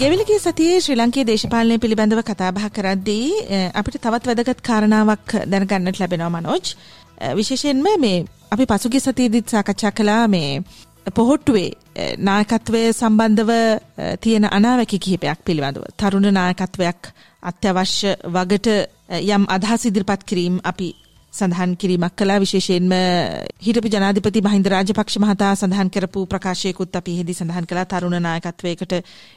ගෙවිලගේ 0.00 0.38
සතියේ 0.38 0.76
ශ්‍රී 0.80 0.96
ලංකේ 0.96 1.22
දේශපාලනය 1.28 1.76
පිළිබඳව 1.78 2.20
කතාබහ 2.24 2.60
කරද්දී 2.76 3.24
අපිට 3.74 3.98
තවත් 3.98 4.28
වැදගත් 4.30 4.62
කාරණාවක් 4.68 5.34
දැනගන්නට 5.46 6.00
ලැබෙනවා 6.00 6.30
මනෝජ්. 6.30 6.70
විශේෂයෙන්ම 7.38 7.82
මේ 7.98 8.24
අපි 8.50 8.66
පසුගිය 8.66 9.02
සතියේදීත් 9.02 9.52
සාකච්ඡා 9.54 9.92
කළා 9.92 10.24
මේ 10.28 10.62
පොහොට්ටුවේ 11.10 12.16
නායකත්වය 12.20 12.82
සම්බන්ධව 12.92 13.52
තියෙන 14.20 14.48
අනාවැකි 14.50 14.98
කිහිපයක් 14.98 15.44
පිළිබඳව. 15.44 15.84
තරුණ 15.98 16.32
නායකත්වයක් 16.32 17.12
අත්‍යවශ්‍ය 17.42 18.16
වගට 18.30 18.68
යම් 19.28 19.44
අදහස් 19.48 19.86
ඉදිරිපත් 19.86 20.24
කිරීම 20.24 20.56
අපි 20.64 20.88
සඳහන් 21.32 21.72
කිරීමක් 21.76 22.14
කලා 22.16 22.38
විශේෂයෙන්ම 22.40 22.92
හිටපු 23.64 23.88
ජනාධිපති 23.88 24.40
මහින්ද 24.42 24.66
රාජපක්ෂ 24.66 25.16
මහතා 25.18 25.50
සඳහන් 25.54 25.90
කරපු 25.90 26.24
ප්‍රකාශයකුත් 26.26 26.96
අපි 26.96 27.12
හෙදි 27.18 27.34
සඳහන් 27.34 27.68
කලා 27.70 27.84
තරුණ 27.84 28.18
නායකත්වයකට 28.18 28.94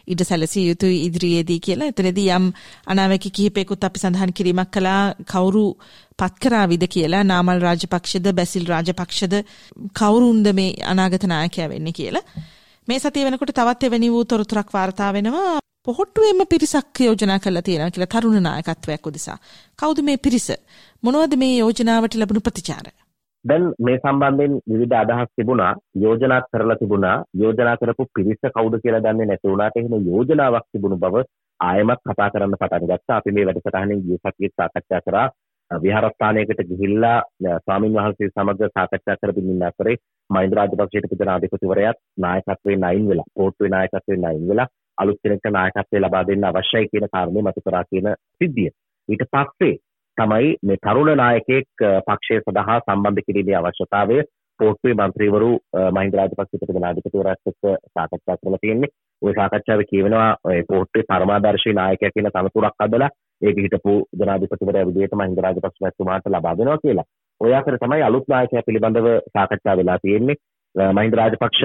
ඉඩ 0.07 0.23
සැලසිය 0.23 0.65
යුතුයි 0.69 0.97
ඉදිරියේදී 1.07 1.59
කියලා. 1.59 1.91
එතනදී 1.93 2.29
යම් 2.29 2.45
අනාවැකි 2.87 3.29
කිහිපයකුත් 3.31 3.83
අපි 3.83 3.99
සඳහන් 3.99 4.33
කිරීමක් 4.33 4.71
කලා 4.71 5.03
කවුරු 5.25 5.65
පත්කරාවිද 6.19 6.87
කියලා. 6.87 7.23
නාමල් 7.23 7.61
රාජපක්ෂද 7.61 8.33
බැසිල් 8.33 8.65
රාජපක්ෂද 8.65 9.35
කවුරුන්ද 9.93 10.53
මේ 10.53 10.71
අනාගත 10.85 11.25
නායකයා 11.25 11.69
වෙන්නේ 11.69 11.93
කියලා. 11.93 12.25
මේ 12.87 12.99
සතිය 12.99 13.25
වෙනකොට 13.25 13.53
තවත් 13.53 13.83
එවැනි 13.83 14.09
වූ 14.09 14.25
තොරතුරක් 14.25 14.73
වාර්තා 14.73 15.13
වෙනවා. 15.13 15.59
පොහොට්ටුවෙම 15.87 16.41
පිරිසක් 16.47 16.99
යෝජනා 16.99 17.39
කරලා 17.39 17.61
තියෙනවා 17.61 17.93
කියලා 17.93 18.11
තරුණ 18.13 18.43
නායකත්වයක් 18.43 19.07
උදෙසා. 19.09 19.37
කවුද 19.79 19.97
මේ 20.07 20.17
පිරිස? 20.17 20.45
මොනවද 21.03 21.33
මේ 21.41 21.49
යෝජනාවට 21.53 22.13
ලැබුණු 22.15 22.41
ප්‍රතිචාර? 22.41 22.85
දැන් 23.45 23.65
මේ 23.79 23.95
සම්බන්ධයෙන් 23.97 24.53
විවිධ 24.71 24.95
අදහස් 24.95 25.31
තිබුණා 25.35 25.71
යෝජනා 25.95 26.37
කරලා 26.47 26.77
තිබුණා 26.77 27.15
යෝජනා 27.35 27.75
කරපු 27.77 28.05
පිරිස 28.15 28.39
කවුද 28.49 28.77
කියලා 28.83 29.01
දන්නේ 29.01 29.25
නැති 29.25 29.51
වුණාට 29.51 29.79
එහෙම 29.79 29.95
යෝජනාවක් 30.05 30.67
තිබුණු 30.67 30.97
බව 30.97 31.23
ආයෙමත් 31.59 32.03
කතා 32.05 32.29
කරන්න 32.29 32.55
පටන් 32.55 32.91
ගත්තා 32.91 33.17
අපි 33.17 33.33
මේ 33.37 33.45
වැඩසටහනින් 33.47 34.05
ගිය 34.05 34.19
සතියේ 34.21 34.53
සාකච්ඡා 34.53 35.01
කරා 35.01 35.25
විහාරස්ථානයකට 35.71 36.61
ගිහිල්ලා 36.69 37.17
ස්වාමින් 37.57 37.97
වහන්සේ 37.97 38.29
සමග 38.29 38.71
සාකච්ඡා 38.71 39.17
කරමින් 39.17 39.51
ඉන්න 39.53 39.67
අතරේ 39.69 39.97
මහින්ද 40.29 40.55
රාජපක්ෂ 40.59 41.17
ජනාධිපතිවරයාත් 41.17 42.01
නායකත්වයෙන් 42.19 42.87
අයින් 42.91 43.11
වෙලා 43.11 43.27
පොට්ටුවේ 43.35 43.73
නායකත්වයෙන් 43.75 44.25
අයින් 44.31 44.47
වෙලා 44.51 44.69
අලුත් 44.97 45.19
කෙනෙක්ට 45.23 45.49
නායකත්වය 45.51 45.99
ලබා 45.99 46.23
දෙන්න 46.27 46.43
අවශ්‍යයි 46.43 46.91
කියන 46.91 47.07
කාරණේ 47.13 47.45
මතු 47.47 47.65
කරා 47.65 47.83
කියන 47.89 48.07
සිද්ධිය. 48.37 48.69
ඊට 49.09 49.23
පස්සේ 49.33 49.73
තමයි 50.17 50.53
මේ 50.63 50.81
තරුණ 50.85 51.17
නායකයෙක් 51.17 51.67
පක්ෂය 52.07 52.39
සඳහා 52.41 52.79
සම්බන්ධ 52.79 53.25
කිරීමේ 53.27 53.57
අවශ්‍යතාවය 53.59 54.17
පෝට්ටුවේ 54.59 54.97
මන්ත්‍රීවරු 54.99 55.49
මහින්ද 55.97 56.17
රාජපක්ෂ 56.19 56.51
ප්‍රතිපදාධිපතිවරයාත් 56.53 57.51
එක්ක 57.51 57.63
සාකච්ඡා 57.95 58.37
කරලා 58.37 58.61
තියෙන්නේ. 58.61 58.93
ওই 59.21 59.33
සාකච්ඡාවේ 59.39 59.89
කියවෙනවා 59.91 60.29
ඔය 60.43 60.61
පෝට්ටුවේ 60.69 61.09
පරමාදර්ශී 61.09 61.75
නායකයා 61.79 62.13
කියන 62.15 62.31
තනතුරක් 62.35 62.85
අදලා 62.85 63.11
ඒක 63.41 63.57
හිටපු 63.65 63.93
ජනාධිපතිවරයා 64.21 64.87
විදිහට 64.89 65.19
මහින්ද 65.21 65.43
රාජපක්ෂ 65.45 65.83
මැතිතුමාට 65.83 66.31
ලබා 66.35 66.55
දෙනවා 66.57 66.81
කියලා. 66.85 67.09
ඔය 67.41 67.53
අතර 67.59 67.77
තමයි 67.83 68.07
අලුත් 68.09 68.27
නායකයා 68.33 68.67
පිළිබඳව 68.67 69.07
සාකච්ඡා 69.35 69.77
වෙලා 69.77 69.99
තියෙන්නේ. 70.03 70.39
මහින්ද 70.97 71.19
රාජපක්ෂ 71.19 71.61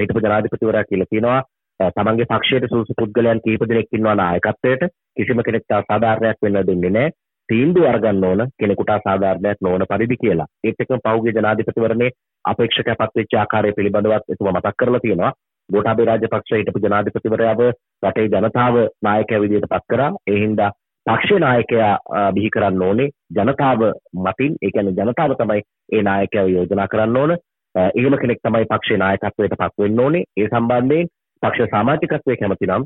හිටපු 0.00 0.24
ජනාධිපතිවරයා 0.26 0.88
කියලා 0.90 1.10
කියනවා 1.12 1.40
තමන්ගේ 1.80 2.26
පක්ෂයට 2.26 2.68
සුසු 2.68 2.94
පුද්ගලයන් 2.96 3.40
කීප 3.44 3.62
දෙනෙක් 3.68 3.92
ඉන්නවා 3.92 4.14
නායකත්වයට 4.16 4.82
කිසිම 5.16 5.42
කෙනෙක්ට 5.46 5.72
අසාධාරණයක් 5.72 6.42
වෙන්න 6.42 6.58
දෙන්නේ 6.66 6.90
නැහැ. 6.90 7.12
තීන්දුව 7.48 7.86
අරගන්න 7.86 8.24
ඕන 8.24 8.42
කෙනෙකුට 8.58 8.90
අසාධාරණයක් 8.90 9.62
නොවන 9.62 9.84
පරිදි 9.90 10.16
කියලා. 10.22 10.48
ඒත් 10.64 10.82
එක්කම 10.82 11.04
පෞද්ගලික 11.06 11.38
ජනාධිපතිවරණේ 11.38 12.10
අපේක්ෂකපත් 12.44 13.16
වෙච්ච 13.16 13.36
ආකාරය 13.36 13.72
පිළිබඳවත් 13.72 14.34
එතුමා 14.34 14.54
මතක් 14.56 14.76
කරලා 14.78 15.00
තියෙනවා. 15.00 15.32
ගෝඨාභය 15.68 16.04
රාජපක්ෂ 16.04 16.56
හිටපු 16.56 16.84
ජනාධිපතිවරයාව 16.84 17.62
රටේ 18.02 18.28
ජනතාව 18.34 18.76
නායකයා 19.02 19.42
විදිහට 19.42 19.70
පත් 19.72 19.84
කරා. 19.92 20.10
ඒ 20.30 20.38
හින්දා 20.44 20.70
පක්ෂ 21.06 21.40
නායකයා 21.44 21.92
බිහි 22.34 22.50
කරන්න 22.56 22.82
ඕනේ 22.82 23.08
ජනතාව 23.36 23.86
මතින් 24.24 24.58
ඒ 24.58 24.72
කියන්නේ 24.74 24.98
ජනතාව 24.98 25.32
තමයි 25.38 25.62
ඒ 25.92 26.02
නායකයාව 26.02 26.48
යෝජනා 26.48 26.88
කරන්න 26.88 27.16
ඕන. 27.16 27.32
එහෙම 27.74 28.18
කෙනෙක් 28.22 28.44
තමයි 28.44 28.68
පක්ෂේ 28.72 29.00
නායකත්වයට 29.04 29.56
පත් 29.56 29.72
වෙන්න 29.78 30.04
ඕනේ. 30.04 30.24
ඒ 30.36 30.48
සම්බන්ධයෙන් 30.48 31.10
පක්ෂ 31.42 31.70
සාමාජිකත්වය 31.70 32.36
කැමති 32.36 32.68
නම් 32.68 32.84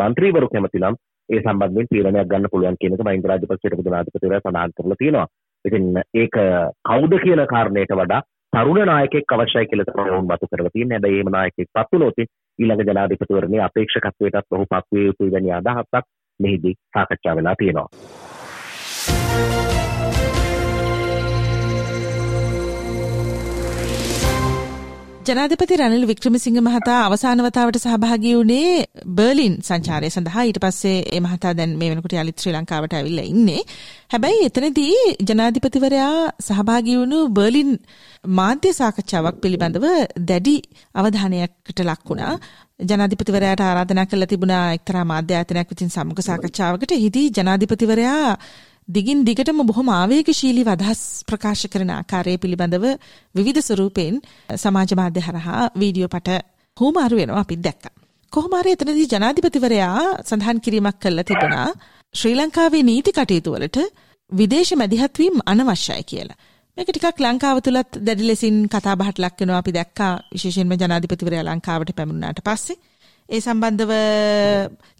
මන්ත්‍රීවරු 0.00 0.48
කැමති 0.48 0.82
නම් 0.82 0.96
ඒ 1.28 1.40
සම්බන්ධයෙන් 1.42 1.88
තීරණයක් 1.90 2.28
ගන්න 2.28 2.50
පුළුවන් 2.52 2.80
කියන 2.80 2.96
එක 2.96 3.04
මහින්ද 3.06 3.30
රාජපක්ෂයට 3.30 3.86
ජනාධිපතිවරයා 3.86 4.42
සඳහන් 4.42 4.76
කරලා 4.76 5.00
තියෙනවා. 5.02 5.26
ඉතින් 5.64 5.86
ඒක 6.14 6.36
කවුද 6.88 7.14
කියන 7.24 7.42
කාරණයට 7.52 7.94
වඩා 7.94 8.22
තරුණ 8.52 8.86
නායකෙක් 8.86 9.34
අවශ්‍යයි 9.34 9.70
කියලා 9.70 9.88
තමයි 9.88 10.12
වුන් 10.12 10.26
මතු 10.26 10.50
කරලා 10.52 10.74
තියෙන්නේ. 10.74 10.96
හැබැයි 10.96 11.20
එහෙම 11.20 11.32
නායකෙක් 11.36 11.68
පත් 11.74 11.88
වුණොත් 11.92 12.18
ඊළඟ 12.58 12.84
ජනාධිපතිවරණයේ 12.88 13.64
අපේක්ෂකත්වයටත් 13.68 14.52
ඔහු 14.52 14.70
පත් 14.72 14.86
විය 14.92 15.06
යුතුයි 15.06 15.32
වැනි 15.32 15.56
අදහසක් 15.58 16.06
මෙහිදී 16.40 16.74
සාකච්ඡා 16.94 17.36
වෙලා 17.36 17.58
තියෙනවා. 17.58 17.88
ජනාධිපති 25.30 25.76
රනිල් 25.78 26.04
වික්‍රමසිංහ 26.10 26.58
මහතා 26.58 27.00
අවසාන 27.06 27.40
වතාවට 27.46 27.76
සහභාගී 27.78 28.32
වුණේ 28.34 28.70
බර්ලින් 29.18 29.54
සංචාරය 29.60 30.08
සඳහා 30.08 30.44
ඊට 30.44 30.58
පස්සේ 30.58 30.96
ඒ 31.08 31.20
මහතා 31.20 31.52
දැන් 31.52 31.72
මේ 31.74 31.90
වෙනකොට 31.90 32.14
යලිත් 32.14 32.42
ශ්‍රී 32.42 32.54
ලංකාවට 32.54 32.94
ඇවිල්ලා 32.94 33.26
ඉන්නේ. 33.32 33.60
හැබැයි 34.12 34.46
එතනදී 34.48 34.94
ජනාධිපතිවරයා 35.28 36.16
සහභාගී 36.46 36.96
වුණු 37.00 37.18
බර්ලින් 37.30 37.70
මාධ්‍ය 38.32 38.72
සාකච්ඡාවක් 38.72 39.38
පිළිබඳව 39.44 39.86
දැඩි 40.30 40.56
අවධානයකට 40.94 41.84
ලක් 41.84 42.02
වුණා. 42.08 42.34
ජනාධිපතිවරයාට 42.82 43.62
ආරාධනා 43.62 44.06
කළ 44.06 44.26
තිබුණා 44.26 44.64
එක්තරා 44.72 45.04
මාධ්‍ය 45.04 45.34
ආයතනයක් 45.34 45.70
විසින් 45.72 45.90
සමුඛ 45.90 46.22
සාකච්ඡාවකට. 46.22 46.92
එහිදී 46.92 47.26
ජනාධිපතිවරයා 47.30 48.26
දිගින් 48.90 49.18
දිගටම 49.24 49.60
බොහොම 49.62 49.88
ආවේගශීලීව 49.90 50.68
අදහස් 50.68 51.00
ප්‍රකාශ 51.24 51.64
කරන 51.72 51.90
ආකාරය 51.92 52.34
පිළිබඳව 52.36 52.84
විවිධ 53.34 53.60
ස්වරූපෙන් 53.60 54.14
සමාජ 54.56 54.92
මාධ්‍ය 55.00 55.20
හරහා 55.20 55.62
වීඩියෝ 55.74 56.10
පට 56.14 56.38
හුමාරු 56.76 57.16
වෙනවා 57.16 57.42
අපි 57.44 57.56
දැක්කා. 57.58 57.94
කොහොම 58.32 58.52
හරි 58.52 58.70
එතනදී 58.70 59.06
ජනාධිපතිවරයා 59.06 60.04
සඳහන් 60.22 60.58
කිරීමක් 60.58 60.96
කළා 61.02 61.24
තිබුණා 61.24 61.68
ශ්‍රී 62.14 62.34
ලංකාවේ 62.34 62.82
නීති 62.82 63.10
කටයුතු 63.10 63.54
වලට 63.54 63.78
විදේශ 64.32 64.72
මැදිහත් 64.74 65.14
වීම 65.18 65.36
අනවශ්‍යයි 65.46 66.04
කියලා. 66.04 66.38
මේක 66.76 66.90
ටිකක් 66.90 67.20
ලංකාව 67.20 67.58
තුලත් 67.60 67.92
දැඩි 68.00 68.24
ලෙසින් 68.24 68.56
කතා 68.68 68.96
බහට 68.96 69.18
ලක් 69.18 69.36
වෙනවා 69.40 69.60
අපි 69.62 69.72
දැක්කා 69.72 70.12
විශේෂයෙන්ම 70.34 70.72
ජනාධිපතිවරයා 70.74 71.44
ලංකාවට 71.48 71.92
පැමුණාට 71.92 72.40
පස්සේ 72.46 72.78
ඒ 73.28 73.40
සම්බන්ධව 73.40 73.92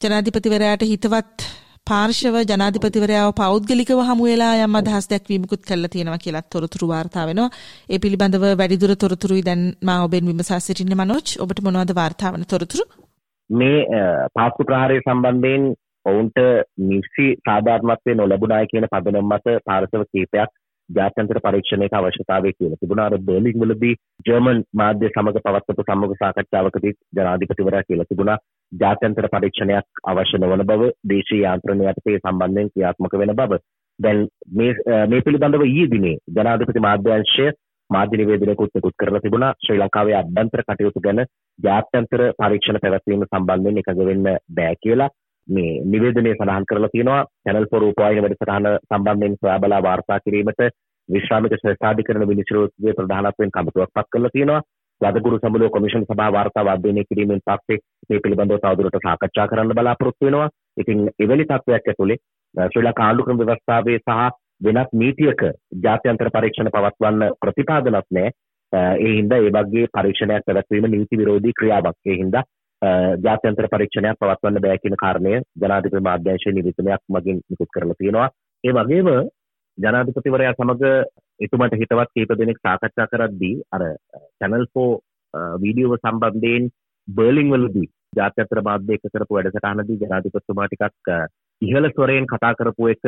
ජනාධිපතිවරයාට 0.00 0.84
හිතවත් 0.84 1.48
පාර්ශව 1.90 2.36
ජනාධිපතිවරයාව 2.44 3.30
පෞද්ගලිකව 3.34 4.00
හමු 4.08 4.24
වෙලා 4.24 4.54
යම් 4.60 4.78
අදහස් 4.80 5.10
දැක්වීමකුත් 5.10 5.62
කළා 5.64 5.90
තියෙනවා 5.90 6.18
කියලා 6.18 6.44
තොරතුරු 6.46 6.88
වාර්තා 6.88 7.26
වෙනවා. 7.26 7.50
ඒ 7.88 7.98
පිළිබඳව 7.98 8.44
වැඩිදුර 8.54 8.92
තොරතුරුයි 8.96 9.44
දැන් 9.44 9.62
මා 9.82 9.98
ඔබෙන් 10.04 10.30
විමසා 10.30 10.60
සිටින්නේ 10.60 11.00
මනෝජ්. 11.00 11.28
ඔබට 11.38 11.64
මොනවද 11.66 11.94
වාර්තා 11.94 12.32
වන 12.32 12.46
තොරතුරු? 12.46 12.84
මේ 13.50 13.78
පාස්කු 14.34 14.64
ප්‍රහාරය 14.64 15.00
සම්බන්ධයෙන් 15.00 15.66
ඔවුන්ට 16.06 16.38
නිසි 16.84 17.26
සාධාරණත්වය 17.46 18.14
නොලැබුණායි 18.14 18.70
කියන 18.72 18.88
පදනම් 18.88 19.28
මත 19.28 19.56
පාර්ශව 19.66 20.04
කීපයක් 20.06 20.56
ජාත්‍යන්තර 20.88 21.40
පරීක්ෂණයක 21.40 21.92
අවශ්‍යතාවය 21.94 22.52
කියලා 22.52 22.80
තිබුණා 22.80 23.06
අර 23.06 23.18
බර්ලින් 23.20 23.60
වලදී 23.62 23.94
ජර්මන් 24.26 24.62
මාධ්‍ය 24.74 25.10
සමග 25.10 25.42
පවත්වපු 25.44 25.82
සම්මුඛ 25.82 26.16
සාකච්ඡාවකදී 26.18 26.94
ජනාධිපතිවරයා 27.16 27.82
කියලා 27.82 28.08
තිබුණා 28.08 28.38
ජාත්‍යන්තර 28.72 29.28
පරීක්ෂණයක් 29.28 30.02
අවශ්‍ය 30.04 30.38
නොවන 30.38 30.64
බව 30.64 30.90
දේශීය 31.04 31.42
යාන්ත්‍රණය 31.42 31.86
යටතේ 31.86 32.18
සම්බන්ධයෙන් 32.18 32.72
ක්‍රියාත්මක 32.72 33.16
වෙන 33.22 33.34
බව. 33.34 33.58
දැන් 33.98 34.20
මේ 34.52 35.06
මේ 35.06 35.24
පිළිබඳව 35.26 35.64
ඊයේ 35.64 35.90
දිනේ 35.94 36.16
ජනාධිපති 36.30 36.86
මාධ්‍යංශය 36.86 37.46
මාධ්‍ය 37.90 38.20
නිවේදනයකුත් 38.20 38.74
නිකුත් 38.74 38.96
කරලා 38.96 39.20
තිබුණා. 39.20 39.54
ශ්‍රී 39.64 39.80
ලංකාවේ 39.80 40.16
අභ්‍යන්තර 40.16 40.62
කටයුතු 40.62 41.04
ගැන 41.06 41.24
ජාත්‍යන්තර 41.58 42.22
පරීක්ෂණ 42.38 42.82
පැවැත්වීම 42.84 43.26
සම්බන්ධයෙන් 43.26 43.82
එකඟ 43.82 44.04
වෙන්න 44.10 44.30
බෑ 44.56 44.76
කියලා 44.82 45.10
මේ 45.48 45.72
නිවේදනය 45.86 46.32
සඳහන් 46.32 46.68
කරලා 46.70 46.92
තියෙනවා. 46.92 47.24
Channel 47.44 47.66
4 47.66 47.84
රූපවාහිනී 47.84 48.24
වැඩසටහන 48.24 48.68
සම්බන්ධයෙන් 48.88 49.40
සොයා 49.40 49.58
බලා 49.58 49.82
වාර්තා 49.82 50.20
කිරීමට 50.20 50.62
විශ්‍රාමික 51.08 51.54
ශ්‍රේෂ්ඨාධිකරණ 51.54 52.28
විනිශ්චයයේ 52.28 52.96
ප්‍රධානත්වයෙන් 52.98 53.54
කමිටුවක් 53.56 53.92
පත් 53.94 54.06
කරලා 54.12 54.34
තියෙනවා. 54.34 54.60
වදගුරු 55.00 55.38
සමුළුව 55.38 55.70
කොමිෂන් 55.70 56.04
සභාව 56.04 56.34
වාර්තාව 56.34 56.72
අධ්‍යයනය 56.72 57.04
කිරීමෙන් 57.04 57.42
පස්සේ 57.46 57.80
මේ 58.08 58.22
පිළිබඳව 58.24 58.58
තවදුරට 58.58 59.00
සාකච්ඡා 59.06 59.48
කරන්න 59.48 59.74
බලාපොරොත්තු 59.78 60.26
වෙනවා. 60.26 60.50
ඉතින් 60.76 61.08
එවැනි 61.18 61.46
තත්ත්වයක් 61.46 61.90
ඇතුලේ 61.90 62.20
ශ්‍රී 62.54 62.84
ලංකා 62.84 63.06
ආණ්ඩු 63.06 63.26
ක්‍රම 63.26 63.42
ව්‍යවස්ථාවේ 63.42 63.98
සහ 63.98 64.30
වෙනත් 64.66 64.94
නීතියක 64.94 65.42
ජාත්‍යන්තර 65.84 66.30
පරීක්ෂණ 66.30 66.72
පවත්වන්න 66.76 67.36
ප්‍රතිපාදනක් 67.42 68.06
නැහැ. 68.10 68.32
ඒ 68.72 69.12
හින්දා 69.18 69.40
ඒ 69.40 69.52
වගේ 69.56 69.92
පරීක්ෂණයක් 69.94 70.46
පැවැත්වීම 70.46 70.90
නීති 70.90 71.20
විරෝධී 71.20 71.56
ක්‍රියාවක්. 71.60 71.98
ඒ 72.06 72.16
හින්දා 72.22 72.44
ජාත්‍යන්තර 73.24 73.68
පරීක්ෂණයක් 73.68 74.20
පවත්වන්න 74.20 74.62
බෑ 74.66 74.78
කියන 74.78 74.96
කාරණය 75.02 75.34
ජනාධිපති 75.62 76.06
මාධ්‍යංශයේ 76.08 76.54
නිවේදනයක් 76.54 77.02
මගින් 77.08 77.40
නිකුත් 77.50 77.70
කරලා 77.74 77.98
තියෙනවා. 77.98 78.28
ඒ 78.64 78.72
වගේම 78.72 79.08
ජනාධිපතිවරයා 79.80 80.54
සමග 80.54 80.82
එතුමට 81.40 81.74
හිතවත් 81.74 82.10
කීප 82.14 82.32
දෙනෙක් 82.38 82.58
සාකච්ඡා 82.60 83.08
කරද්දී 83.12 83.54
අර 83.72 83.82
channel 84.38 84.64
4 84.74 85.58
වීඩියෝ 85.62 85.98
සම්බන්ධයෙන් 85.98 86.68
බර්ලින් 87.08 87.50
වලදී 87.54 87.88
ජාත්‍යන්තර 88.16 88.60
මාධ්‍ය 88.62 88.96
එක 88.96 89.04
කරපු 89.08 89.36
වැඩසටහනදී 89.36 90.00
ජනාධිපතිතුමා 90.02 90.68
ටිකක් 90.68 91.10
ඉහළ 91.62 91.88
ස්වරයෙන් 91.90 92.26
කතා 92.26 92.52
කරපු 92.54 92.88
එක 92.94 93.04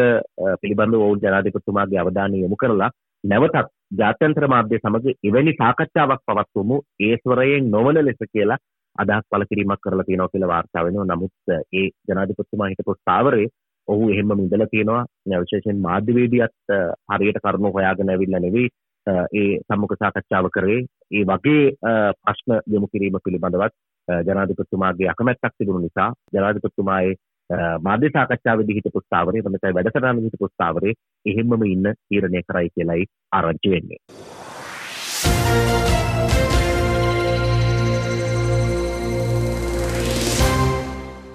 පිළිබඳව 0.60 1.06
ඔවුන් 1.06 1.22
ජනාධිපතිතුමාගේ 1.22 2.02
අවධානය 2.02 2.42
යොමු 2.42 2.56
කරලා 2.56 2.90
නැවතත් 3.24 3.72
ජාත්‍යන්තර 3.98 4.46
මාධ්‍ය 4.48 4.78
සමග 4.78 5.16
එවැනි 5.22 5.58
සාකච්ඡාවක් 5.58 6.22
පවත්වමු 6.28 6.78
ඒ 7.00 7.16
ස්වරයෙන් 7.18 7.70
නොවන 7.70 8.00
ලෙස 8.00 8.22
කියලා 8.26 8.62
අදහස් 8.96 9.26
පළ 9.30 9.44
කිරීමක් 9.44 9.80
කරලා 9.80 10.04
තියෙනවා 10.04 10.28
කියලා 10.28 10.52
වාර්තා 10.54 10.84
වෙනවා. 10.84 11.10
නමුත් 11.10 11.34
ඒ 11.72 11.88
ජනාධිපතිතුමා 12.08 12.70
හිටපු 12.70 12.94
ස්ථාවරයේ 12.94 13.52
ඔහු 13.88 14.10
එහෙම 14.10 14.32
ඉඳලා 14.36 14.66
තියෙනවා. 14.66 15.04
විශේෂයෙන් 15.40 15.82
මාධ්‍යවේදියත් 15.86 16.54
හරියට 17.10 17.42
කරුණු 17.44 17.72
හොයාගෙන 17.72 18.12
ඇවිල්ලා 18.14 18.40
නෙවෙයි 18.40 18.68
ඒ 19.06 19.48
සම්මුඛ 19.60 19.96
සාකච්ඡාව 19.98 20.50
කරේ. 20.50 20.78
ඒ 21.10 21.24
වගේ 21.24 21.64
ප්‍රශ්න 22.20 22.52
යොමු 22.66 22.92
කිරීම 22.92 23.18
පිළිබඳවත් 23.24 23.74
ජනාධිපතිතුමාගේ 24.08 25.08
අකමැත්තක් 25.08 25.54
තිබුණු 25.58 25.80
නිසා 25.80 26.10
ජනාධිපතිතුමායේ 26.34 27.16
මාධ්‍ය 27.80 28.12
සාකච්ඡාවේදී 28.12 28.76
හිටපු 28.76 29.00
ස්ථාවරයේ 29.00 29.44
වෙනතයි 29.46 29.74
වැඩසටහන 29.74 30.22
හිටපු 30.26 30.52
ස්ථාවරයේ 30.52 31.00
එහෙම්මම 31.26 31.66
ඉන්න 31.72 31.90
තීරණය 31.98 32.46
කරයි 32.48 32.70
කියලායි 32.76 33.10
ආරංචි 33.32 33.74
වෙන්නේ. 33.74 34.00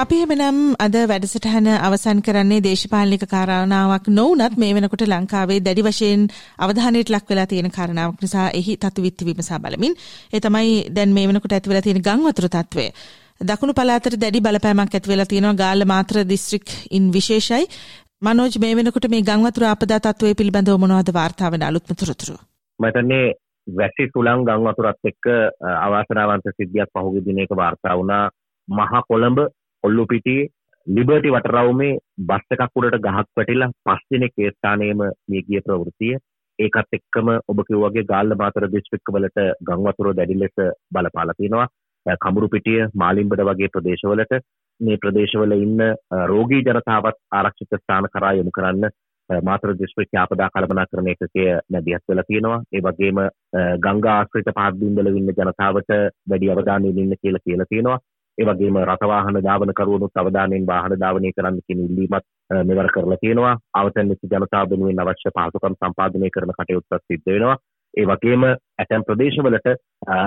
අපි 0.07 0.17
එමනම් 0.23 0.59
අද 0.77 0.93
වැඩසටහන 1.03 1.65
අවසන් 1.77 2.19
කරන්නේ 2.23 2.61
දේශපාලනික 2.61 3.23
කාරණාවක් 3.25 4.05
නොවුනත් 4.09 4.53
මේ 4.55 4.75
වෙනකොට 4.75 5.01
ලංකාවේ 5.03 5.57
දැඩි 5.59 5.83
වශයෙන් 5.83 6.21
අවධානයට 6.57 7.09
ලක් 7.09 7.27
වෙලා 7.27 7.45
තියෙන 7.45 7.67
කාරණාවක් 7.69 8.21
නිසා 8.21 8.45
එහි 8.51 8.75
තත්ත්විත්ති 8.77 9.27
විමසා 9.27 9.59
බලමින් 9.59 9.97
ඒ 10.33 10.39
තමයි 10.39 10.77
දැන් 10.89 11.11
මේ 11.11 11.25
වෙනකොට 11.27 11.51
ඇති 11.51 11.71
වෙලා 11.71 11.83
තියෙන 11.83 11.99
ගම් 11.99 12.23
වතුර 12.23 12.47
තත්ත්වය. 12.47 12.85
දකුණු 13.41 13.73
පළාතට 13.73 14.15
දැඩි 14.15 14.41
බලපෑමක් 14.41 14.95
ඇති 14.95 15.11
වෙලා 15.11 15.25
තියෙනවා 15.25 15.53
ගාල්ල 15.55 15.85
මාත්‍ර 15.85 16.21
දිස්ත්‍රික් 16.25 16.67
ඉන් 16.91 17.11
විශේෂයි. 17.11 17.67
මනෝජ් 18.21 18.55
මේ 18.59 18.73
වෙනකොට 18.73 19.09
මේ 19.09 19.21
ගම් 19.23 19.43
වතුර 19.43 19.65
ආපදා 19.65 19.99
තත්ත්වය 19.99 20.33
පිළිබඳව 20.35 20.79
මොනවද 20.79 21.13
වාර්තා 21.13 21.51
වෙන 21.51 21.63
අලුත්ම 21.63 21.93
තොරතුරු? 21.95 22.39
මටන්නේ 22.79 23.27
වැසි 23.67 24.07
සුළං 24.07 24.47
ගම් 24.47 24.65
වතුරත් 24.65 25.03
එක්ක 25.05 25.31
අවාසනාවන්ත 25.77 26.51
සිද්ධියක් 26.51 26.89
පහුගිය 26.93 27.25
දිනයක 27.25 27.51
වාර්තා 27.55 27.99
වුණා 27.99 28.25
මහා 28.67 29.07
කොළඹ 29.09 29.47
ඔල්ලු 29.87 30.05
පිටියේ 30.05 30.49
ලිබර්ටි 30.87 31.31
වටරවුමේ 31.31 31.99
බස් 32.25 32.55
එකක් 32.55 32.77
උඩට 32.77 32.99
ගහක් 32.99 33.27
වැටිලා 33.35 33.73
පස් 33.85 34.03
දිනක 34.13 34.37
ඒ 34.37 34.51
ස්ථානයේම 34.51 35.01
මිය 35.27 35.41
ගිය 35.43 35.61
ප්‍රවෘත්තිය. 35.61 36.13
ඒකත් 36.59 36.95
එක්කම 36.97 37.27
ඔබ 37.45 37.59
කිව්වාගේ 37.63 38.05
ගාල්ල 38.05 38.35
මාතර 38.35 38.67
දිස්ත්‍රික්ක 38.69 39.11
වලට 39.11 39.49
ගම් 39.63 39.83
වතුර 39.87 40.13
දැඩි 40.13 40.37
ලෙස 40.37 40.55
බලපාලා 40.91 41.37
තිනවා. 41.37 41.67
කමුරු 42.21 42.47
පිටිය 42.49 42.87
මාලිම්බඩ 42.95 43.43
වගේ 43.43 43.73
ප්‍රදේශවලට 43.73 44.33
මේ 44.79 44.97
ප්‍රදේශවල 44.97 45.57
ඉන්න 45.57 45.83
රෝගී 46.27 46.63
ජනතාවත් 46.63 47.19
ආරක්ෂිත 47.31 47.75
ස්ථාන 47.75 48.09
කරා 48.09 48.33
යොමු 48.33 48.51
කරන්න 48.51 48.89
මාතර 49.29 49.73
දිස්ත්‍රික්ක 49.75 50.13
ආපදා 50.15 50.49
කළමනාකරණ 50.49 51.09
ඒකකය 51.09 51.47
මැදිහත් 51.69 52.03
වෙලා 52.07 52.27
තියෙනවා 52.27 52.59
ඒ 52.71 52.81
වගේම 52.81 53.19
ගංගා 53.83 54.15
ආශ්‍රිත 54.15 54.51
පහත් 54.51 54.75
බිම්වල 54.79 55.09
ඉන්න 55.11 55.33
ජනතාවට 55.33 55.91
වැඩි 56.29 56.51
අවධානයෙන් 56.51 56.99
ඉන්න 56.99 57.17
කියලා 57.17 57.43
කියලා 57.43 57.67
තියෙනවා 57.69 57.99
ඒ 58.37 58.45
වගේම 58.45 58.77
රථවාහන 58.81 59.39
ධාවන 59.41 59.71
කරුවනුත් 59.73 60.13
අවධානයෙන් 60.15 60.65
වාහන 60.65 60.93
ධාවනය 60.95 61.31
කරන්න 61.31 61.57
කියන 61.61 61.79
ඉල්ලීමත් 61.81 62.25
මෙවර 62.63 62.89
කරලා 62.89 63.17
තියෙනවා. 63.17 63.55
අවතන් 63.75 64.09
වෙච්ච 64.09 64.27
ජනතාව 64.33 64.69
වෙනුවෙන් 64.69 65.01
අවශ්‍ය 65.01 65.31
පහසුකම් 65.31 65.77
සම්පාදනය 65.77 66.29
කරන 66.29 66.53
කටයුත්තක් 66.53 67.03
සිද්ධ 67.03 67.27
වෙනවා. 67.27 67.57
ඒ 67.93 68.05
වගේම 68.05 68.43
ඇතැම් 68.45 69.03
ප්‍රදේශවලට 69.03 69.67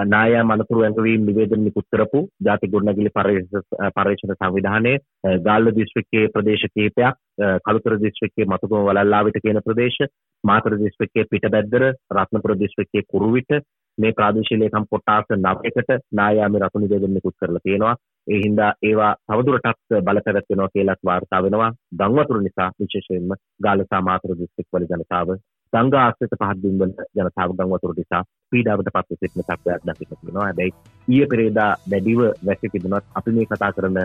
නායා 0.06 0.44
මනතුරු 0.44 0.82
ඇඟවීම් 0.82 1.26
නිවේදන 1.26 1.64
නිකුත් 1.64 1.86
කරපු 1.88 2.20
ජාතික 2.40 2.72
ගොඩනැගිලි 2.72 3.12
පර්යේෂණ 3.12 4.34
සංවිධානයේ 4.34 4.96
ගාල්ල 5.40 5.72
දිස්ත්‍රික්කයේ 5.72 6.32
ප්‍රදේශ 6.34 6.66
කිහිපයක් 6.68 7.20
කළුතර 7.62 7.96
දිස්ත්‍රික්කයේ 7.98 8.48
මතුගම 8.48 8.82
වලල්ලාවිට 8.82 9.38
කියන 9.40 9.60
ප්‍රදේශ 9.62 10.00
මාතර 10.44 10.78
දිස්ත්‍රික්කයේ 10.78 11.30
පිටබැද්දර 11.32 11.86
රත්නපුර 12.14 12.56
දිස්ත්‍රික්කයේ 12.56 13.08
කුරුවිට 13.08 13.60
මේ 14.00 14.12
ප්‍රාදේශීය 14.12 14.60
ලේකම් 14.60 14.88
කොට්ටාස 14.90 15.30
9කට 15.30 16.00
නායාමේ 16.12 16.62
රතු 16.62 16.78
නිවේදන 16.78 17.14
නිකුත් 17.14 17.36
කරලා 17.36 17.64
තියෙනවා 17.64 17.94
ඒ 18.26 18.40
හින්දා 18.40 18.72
ඒවා 18.82 19.12
තවදුරටත් 19.26 19.96
බලපැවැත්වෙනවා 20.00 20.74
කියලාත් 20.74 21.00
වාර්තා 21.04 21.42
වෙනවා 21.42 21.70
ගංවතුරු 21.98 22.40
නිසා 22.40 22.68
විශේෂයෙන්ම 22.78 23.32
ගාල්ල 23.62 23.84
සහ 23.84 24.02
මාතර 24.02 24.36
දිස්ත්‍රික්කවල 24.38 24.86
ජනතාව 24.86 25.34
ගංගා 25.72 26.04
ආශ්‍රිත 26.04 26.32
පහත් 26.34 26.62
බිම්වල 26.62 26.92
ජනතාව 27.16 27.52
ගම් 27.52 27.74
වතුර 27.74 27.92
නිසා 27.96 28.22
පීඩාවට 28.52 28.88
පත්ව 28.88 29.18
සිටින 29.18 29.42
තත්ත්වයක් 29.42 29.84
දකින්න 29.84 30.10
තියෙනවා. 30.14 30.44
හැබැයි 30.44 30.72
ඊයේ 31.08 31.26
පෙරේදා 31.26 31.70
දැඩිව 31.90 32.20
වැසි 32.46 32.72
තිබුණත් 32.72 33.14
අපි 33.14 33.36
මේ 33.36 33.46
කතා 33.46 33.72
කරන 33.72 34.00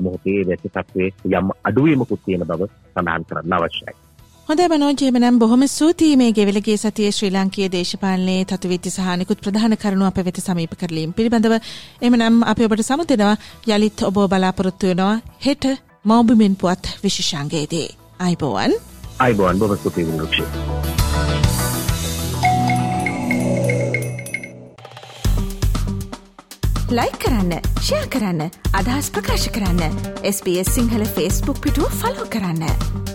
මොහොතේ 0.00 0.40
වැසි 0.48 0.68
තත්ත්වයේ 0.70 1.38
යම් 1.38 1.56
අඩුවීමකුත් 1.64 2.22
තියෙන 2.24 2.46
බව 2.46 2.70
සඳහන් 2.92 3.28
කරන්න 3.28 3.58
අවශ්‍යයි. 3.58 3.98
හොඳ 4.48 4.60
මනෝජයමනම් 4.72 5.38
බොහොම 5.40 5.62
සූතියි 5.68 6.16
මේ 6.16 6.28
ගෙවිලගේ 6.36 6.76
සතිය 6.76 7.08
ශ්‍රී 7.12 7.28
ලංකයේ 7.30 7.66
දේශපාලනයේ 7.72 8.44
තතුවිත්ති 8.44 8.90
සහනිකුත් 8.90 9.40
ප්‍රධාන 9.44 9.74
කරුණු 9.76 10.06
අප 10.06 10.20
වෙත 10.28 10.38
සමීප 10.38 10.72
කරලීම්. 10.82 11.10
පිළිබඳව 11.12 11.54
එමනම් 12.02 12.38
අපි 12.42 12.64
ඔබට 12.64 12.82
සමුදෙනවා. 12.82 13.34
යළිත් 13.66 14.02
ඔබ 14.02 14.20
බලාපොරොත්තු 14.32 14.86
වෙනවා. 14.86 15.20
හෙට 15.46 15.66
මෞබිමෙන් 16.04 16.56
පුවත් 16.56 16.88
විශෂංගයේදී. 17.04 17.88
අයිබෝවන්. 18.20 18.76
අයිබෝන් 19.18 19.58
බොම 19.58 19.76
ස්තුතියි 19.76 20.06
වෘක්ෂ. 20.06 20.40
ලයි 26.90 27.12
කරන්න 27.18 27.52
ෂයා 27.82 28.06
කරන්න 28.06 28.42
අදහස් 28.72 29.12
ප්‍රකාශ 29.12 29.46
කරන්න. 29.50 30.02
SBS 30.34 30.74
සිංහල 30.74 31.06
ෆස්බුක් 31.14 31.60
පිටුව 31.60 32.00
ෆලෝ 32.00 32.28
කරන්න. 32.30 33.07